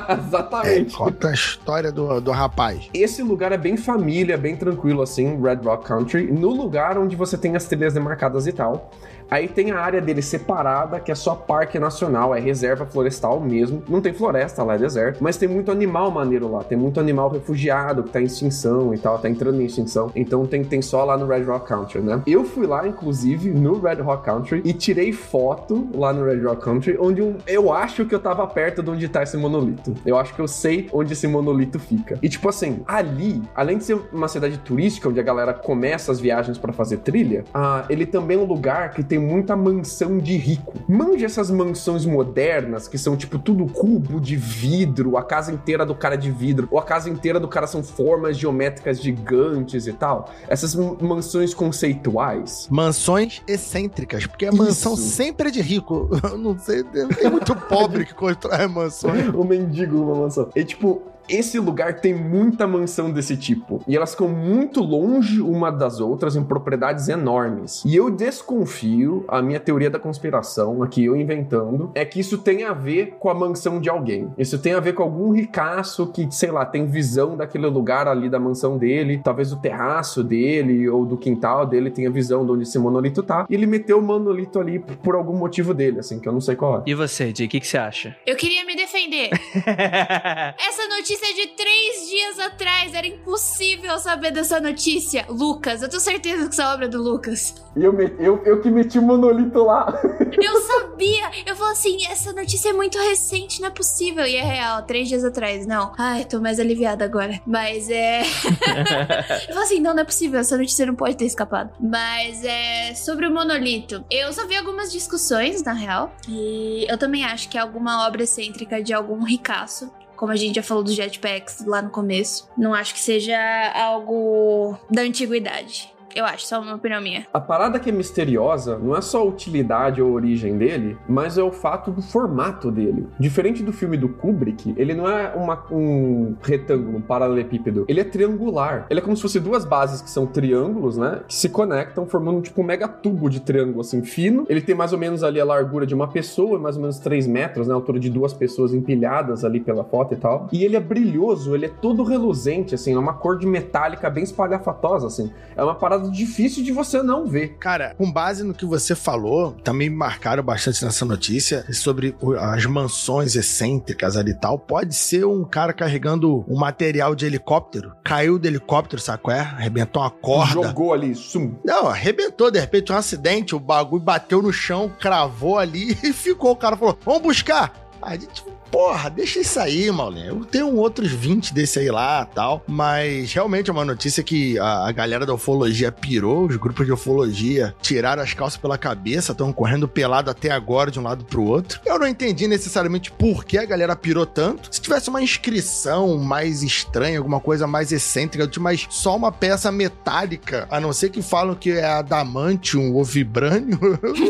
[0.10, 0.96] É, Exatamente.
[0.96, 2.90] conta a história do, do rapaz.
[2.94, 7.38] Esse lugar é bem família, bem tranquilo assim, Red Rock Country, no lugar onde você
[7.38, 8.92] tem as trilhas demarcadas e tal.
[9.30, 13.84] Aí tem a área dele separada, que é só parque nacional, é reserva florestal mesmo.
[13.88, 16.64] Não tem floresta lá, é deserto, mas tem muito animal maneiro lá.
[16.64, 20.12] Tem muito animal refugiado que tá em extinção e tal, tá entrando em extinção.
[20.16, 22.22] Então tem, tem só lá no Red Rock Country, né?
[22.26, 26.62] Eu fui lá, inclusive, no Red Rock Country e tirei foto lá no Red Rock
[26.64, 29.94] Country, onde um- eu acho que eu tava perto de onde tá esse monolito.
[30.06, 32.18] Eu acho que eu sei onde esse monolito fica.
[32.22, 36.20] E tipo assim, ali, além de ser uma cidade turística, onde a galera começa as
[36.20, 40.36] viagens pra fazer trilha, ah, ele também é um lugar que tem muita mansão de
[40.38, 40.74] rico.
[40.88, 45.96] Manja essas mansões modernas, que são tipo tudo cubo de vidro, a casa inteira do
[45.96, 49.94] cara é de vidro, ou a casa inteira do cara são formas geométricas gigantes e
[49.94, 50.30] tal.
[50.48, 52.68] Essas mansões conceituais.
[52.70, 55.04] Mansões excêntricas, porque a mansão Isso.
[55.04, 56.10] sempre é de rico.
[56.24, 59.28] Eu não sei, tem muito pobre que constrói mansões.
[59.34, 60.50] o mendigo numa mansão.
[60.56, 63.82] E tipo, esse lugar tem muita mansão desse tipo.
[63.88, 67.84] E elas ficam muito longe uma das outras em propriedades enormes.
[67.86, 72.64] E eu desconfio, a minha teoria da conspiração, aqui eu inventando, é que isso tem
[72.64, 74.30] a ver com a mansão de alguém.
[74.38, 78.30] Isso tem a ver com algum ricaço que, sei lá, tem visão daquele lugar ali
[78.30, 82.64] da mansão dele, talvez o terraço dele ou do quintal dele tenha visão de onde
[82.64, 83.46] esse monolito tá.
[83.50, 86.56] E ele meteu o monolito ali por algum motivo dele, assim, que eu não sei
[86.56, 86.84] qual é.
[86.86, 88.16] E você, Jay, o que, que você acha?
[88.26, 89.30] Eu queria me defender.
[90.58, 92.94] Essa notícia notícia de três dias atrás.
[92.94, 95.26] Era impossível saber dessa notícia.
[95.30, 97.54] Lucas, eu tenho certeza que isso é obra do Lucas.
[97.76, 99.88] Eu, eu, eu que meti o monolito lá.
[100.42, 101.32] Eu sabia!
[101.46, 104.26] Eu falei assim: essa notícia é muito recente, não é possível.
[104.26, 105.66] E é real, três dias atrás.
[105.66, 105.92] Não.
[105.98, 107.40] Ai, tô mais aliviada agora.
[107.46, 108.22] Mas é.
[109.48, 111.72] eu falei assim: não, não é possível, essa notícia não pode ter escapado.
[111.80, 112.94] Mas é.
[112.94, 114.04] Sobre o monolito.
[114.10, 116.14] Eu só vi algumas discussões, na real.
[116.28, 120.56] E eu também acho que é alguma obra excêntrica de algum ricaço como a gente
[120.56, 122.50] já falou dos jetpacks lá no começo.
[122.58, 123.40] Não acho que seja
[123.74, 125.90] algo da antiguidade.
[126.16, 127.28] Eu acho, só uma opinião minha.
[127.34, 131.38] A parada que é misteriosa não é só a utilidade ou a origem dele, mas
[131.38, 133.08] é o fato do formato dele.
[133.20, 137.86] Diferente do filme do Kubrick, ele não é uma, um retângulo, um paralelepípedo.
[137.88, 138.88] Ele é triangular.
[138.90, 141.22] Ele é como se fosse duas bases que são triângulos, né?
[141.28, 144.46] Que se conectam, formando tipo um mega tubo de triângulo, assim, fino.
[144.50, 147.28] Ele tem mais ou menos ali a largura de uma pessoa, mais ou menos 3
[147.28, 147.74] metros, né?
[147.74, 150.48] A altura de duas pessoas empilhadas ali pela foto e tal.
[150.52, 154.24] E ele é brilhoso, ele é todo reluzente, assim, é uma cor de metálica bem
[154.24, 155.32] espalhafatosa, assim.
[155.56, 157.58] É uma parada difícil de você não ver.
[157.60, 162.66] Cara, com base no que você falou, também me marcaram bastante nessa notícia sobre as
[162.66, 164.60] mansões excêntricas ali e tal.
[164.60, 169.42] Pode ser um cara carregando um material de helicóptero, caiu do helicóptero, sabe qual é?
[169.42, 170.54] Arrebentou uma corda.
[170.54, 171.56] Jogou ali, sum.
[171.64, 176.52] Não, arrebentou, de repente um acidente, o bagulho bateu no chão, cravou ali e ficou.
[176.52, 177.74] O cara falou: vamos buscar.
[178.02, 180.40] A gente porra, deixa isso aí, Maulinho.
[180.40, 182.64] Eu tenho outros 20 desse aí lá tal.
[182.68, 186.92] Mas realmente é uma notícia que a, a galera da ufologia pirou, os grupos de
[186.92, 191.44] ufologia tiraram as calças pela cabeça, estão correndo pelado até agora de um lado pro
[191.44, 191.80] outro.
[191.86, 194.74] Eu não entendi necessariamente por que a galera pirou tanto.
[194.74, 200.68] Se tivesse uma inscrição mais estranha, alguma coisa mais excêntrica, mas só uma peça metálica,
[200.70, 203.80] a não ser que falam que é adamantium ou vibrânio,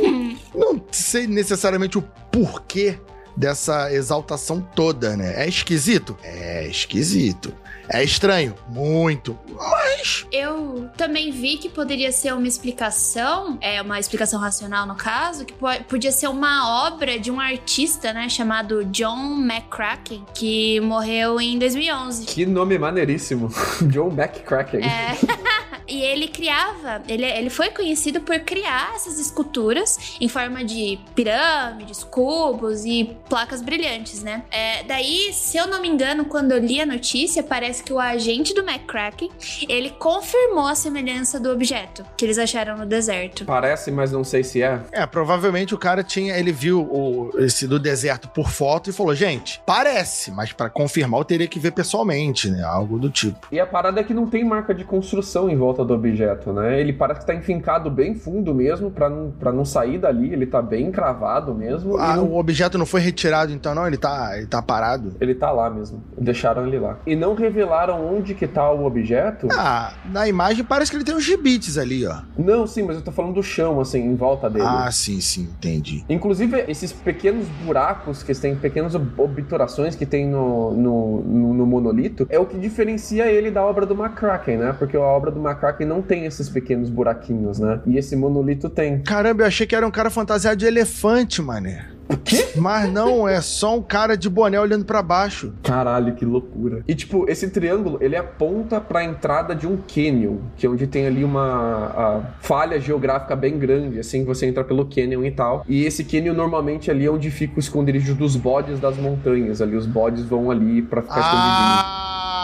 [0.55, 2.99] não sei necessariamente o porquê
[3.39, 5.45] dessa exaltação toda, né?
[5.45, 6.17] É esquisito?
[6.21, 7.53] É esquisito.
[7.87, 8.53] É estranho?
[8.67, 9.39] Muito.
[9.49, 10.27] Mas.
[10.31, 15.53] Eu também vi que poderia ser uma explicação, é uma explicação racional no caso, que
[15.87, 22.25] podia ser uma obra de um artista, né, chamado John McCracken, que morreu em 2011.
[22.25, 23.49] Que nome maneiríssimo.
[23.87, 24.81] John McCracken.
[24.83, 25.17] É.
[25.89, 32.03] E ele criava, ele, ele foi conhecido por criar essas esculturas em forma de pirâmides,
[32.03, 34.43] cubos e placas brilhantes, né?
[34.51, 37.99] É, daí, se eu não me engano, quando eu li a notícia, parece que o
[37.99, 39.29] agente do McCracken,
[39.67, 43.45] ele confirmou a semelhança do objeto que eles acharam no deserto.
[43.45, 44.79] Parece, mas não sei se é.
[44.91, 49.15] É, provavelmente o cara tinha, ele viu o, esse do deserto por foto e falou,
[49.15, 52.63] gente, parece, mas para confirmar eu teria que ver pessoalmente, né?
[52.63, 53.47] Algo do tipo.
[53.51, 56.80] E a parada é que não tem marca de construção em volta do objeto, né?
[56.80, 60.45] Ele parece que tá enfincado bem fundo mesmo, para não, pra não sair dali, ele
[60.45, 61.97] tá bem cravado mesmo.
[61.97, 62.26] Ah, não...
[62.26, 63.88] o objeto não foi retirado então não?
[63.88, 65.14] Ele tá, ele tá parado?
[65.19, 66.97] Ele tá lá mesmo, deixaram ele lá.
[67.06, 69.47] E não revelaram onde que tá o objeto?
[69.51, 72.22] Ah, na imagem parece que ele tem uns gibites ali, ó.
[72.38, 74.65] Não, sim, mas eu tô falando do chão, assim, em volta dele.
[74.68, 76.03] Ah, sim, sim, entendi.
[76.10, 82.27] Inclusive, esses pequenos buracos que tem, pequenas obturações que tem no, no, no, no monolito,
[82.30, 84.76] é o que diferencia ele da obra do McCracken, né?
[84.77, 87.79] Porque a obra do McCracken Kraken não tem esses pequenos buraquinhos, né?
[87.85, 89.01] E esse monolito tem.
[89.01, 91.85] Caramba, eu achei que era um cara fantasiado de elefante, mané.
[92.11, 92.47] O quê?
[92.55, 95.53] Mas não, é só um cara de boné olhando para baixo.
[95.61, 96.81] Caralho, que loucura.
[96.87, 100.87] E tipo, esse triângulo, ele aponta para a entrada de um canyon, que é onde
[100.87, 105.63] tem ali uma falha geográfica bem grande, assim, você entra pelo canyon e tal.
[105.69, 109.75] E esse canyon normalmente ali é onde fica o esconderijo dos bodes das montanhas, ali
[109.75, 112.38] os bodes vão ali para ficar ah!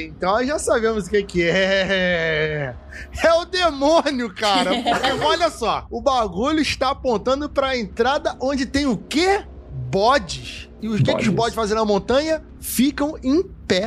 [0.00, 2.74] Então já sabemos o que, que é.
[3.22, 4.70] É o demônio, cara.
[4.82, 9.44] Porque, olha só, o bagulho está apontando para a entrada onde tem o quê?
[9.90, 10.68] Bodes.
[10.80, 12.42] E os que, que os bodes fazem na montanha?
[12.60, 13.84] Ficam em pé.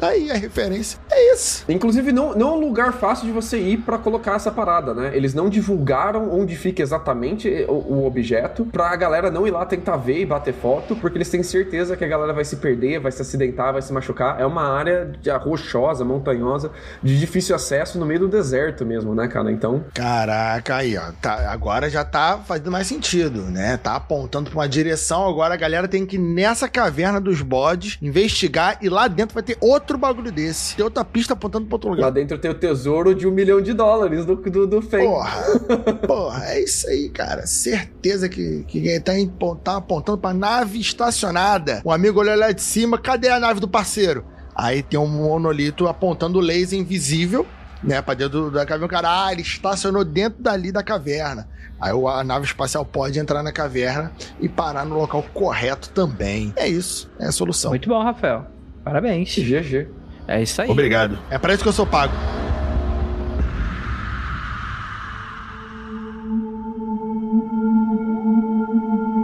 [0.00, 0.98] Aí a referência.
[1.10, 1.64] É isso.
[1.68, 5.10] Inclusive, não, não é um lugar fácil de você ir para colocar essa parada, né?
[5.14, 9.96] Eles não divulgaram onde fica exatamente o, o, objeto pra galera não ir lá tentar
[9.96, 13.10] ver e bater foto, porque eles têm certeza que a galera vai se perder, vai
[13.10, 14.40] se acidentar, vai se machucar.
[14.40, 16.70] É uma área de, rochosa, montanhosa,
[17.02, 19.50] de difícil acesso no meio do deserto mesmo, né, cara?
[19.50, 19.84] Então.
[19.94, 21.10] Caraca, aí, ó.
[21.20, 23.76] Tá, agora já tá fazendo mais sentido, né?
[23.76, 27.98] Tá apontando pra uma direção, agora a galera tem que ir nessa caverna dos bodes,
[28.00, 30.76] investigar e lá dentro vai ter outro bagulho desse.
[30.76, 32.04] Tem outra pista apontando pra outro lugar.
[32.04, 35.06] Lá dentro tem o tesouro de um milhão de dólares do, do, do Fame.
[35.06, 35.42] Porra,
[36.06, 37.46] porra, é isso aí, cara.
[37.46, 39.12] Certeza que, que tá,
[39.62, 41.80] tá apontando pra nave estacionada.
[41.84, 44.24] O amigo olha lá de cima, cadê a nave do parceiro?
[44.54, 47.46] Aí tem um monolito apontando laser invisível,
[47.82, 48.86] né, pra dentro da caverna.
[48.86, 51.48] O cara, ah, ele estacionou dentro dali da caverna.
[51.80, 54.10] Aí a nave espacial pode entrar na caverna
[54.40, 56.52] e parar no local correto também.
[56.56, 57.70] É isso, é a solução.
[57.70, 58.57] Muito bom, Rafael.
[58.88, 59.36] Parabéns.
[59.36, 59.86] GG.
[60.26, 60.70] É isso aí.
[60.70, 61.18] Obrigado.
[61.30, 62.14] É para isso que eu sou pago.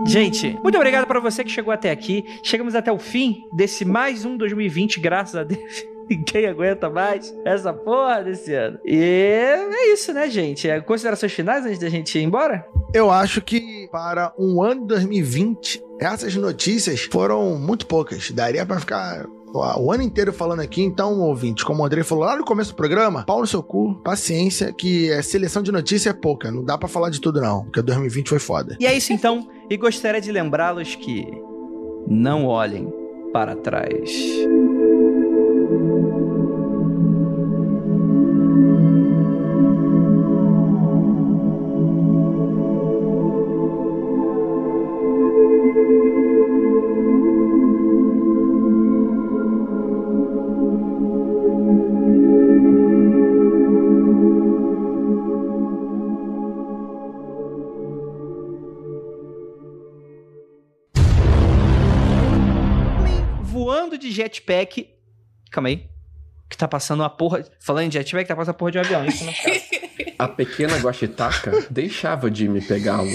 [0.07, 2.27] Gente, muito obrigado para você que chegou até aqui.
[2.43, 5.83] Chegamos até o fim desse mais um 2020, graças a Deus.
[6.09, 8.79] Ninguém aguenta mais essa porra desse ano.
[8.85, 10.69] E é isso, né, gente?
[10.69, 12.67] É, considerações finais antes da gente ir embora?
[12.93, 18.31] Eu acho que para um ano de 2020, essas notícias foram muito poucas.
[18.31, 22.37] Daria para ficar o ano inteiro falando aqui, então, ouvinte, como o André falou lá
[22.37, 26.13] no começo do programa, pau no seu cu, paciência, que a seleção de notícia é
[26.13, 28.77] pouca, não dá para falar de tudo não, porque 2020 foi foda.
[28.81, 31.27] E é isso então, e gostaria de lembrá-los que
[32.09, 32.93] não olhem
[33.33, 34.11] para trás.
[64.35, 64.89] Jetpack.
[65.51, 65.87] Calma aí.
[66.49, 67.45] Que tá passando uma porra.
[67.61, 69.07] Falando de jetpack, tá passando a porra de um avião.
[69.07, 73.11] Isso não é A pequena guaxitaca deixava de me pegá-lo.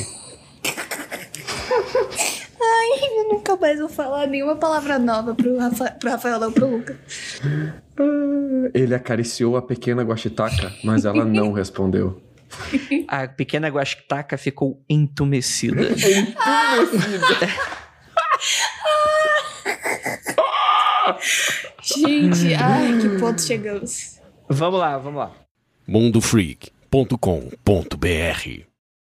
[3.02, 7.00] Eu nunca mais vou falar nenhuma palavra nova pro, Rafa, pro Rafael ou pro Luca.
[8.74, 12.22] Ele acariciou a pequena guaxitaca, mas ela não respondeu.
[13.08, 15.84] A pequena guaxitaca ficou entumecida.
[21.81, 24.19] Gente, ai, que ponto chegamos.
[24.48, 25.31] vamos lá, vamos lá.
[25.88, 28.69] mundofreak.com.br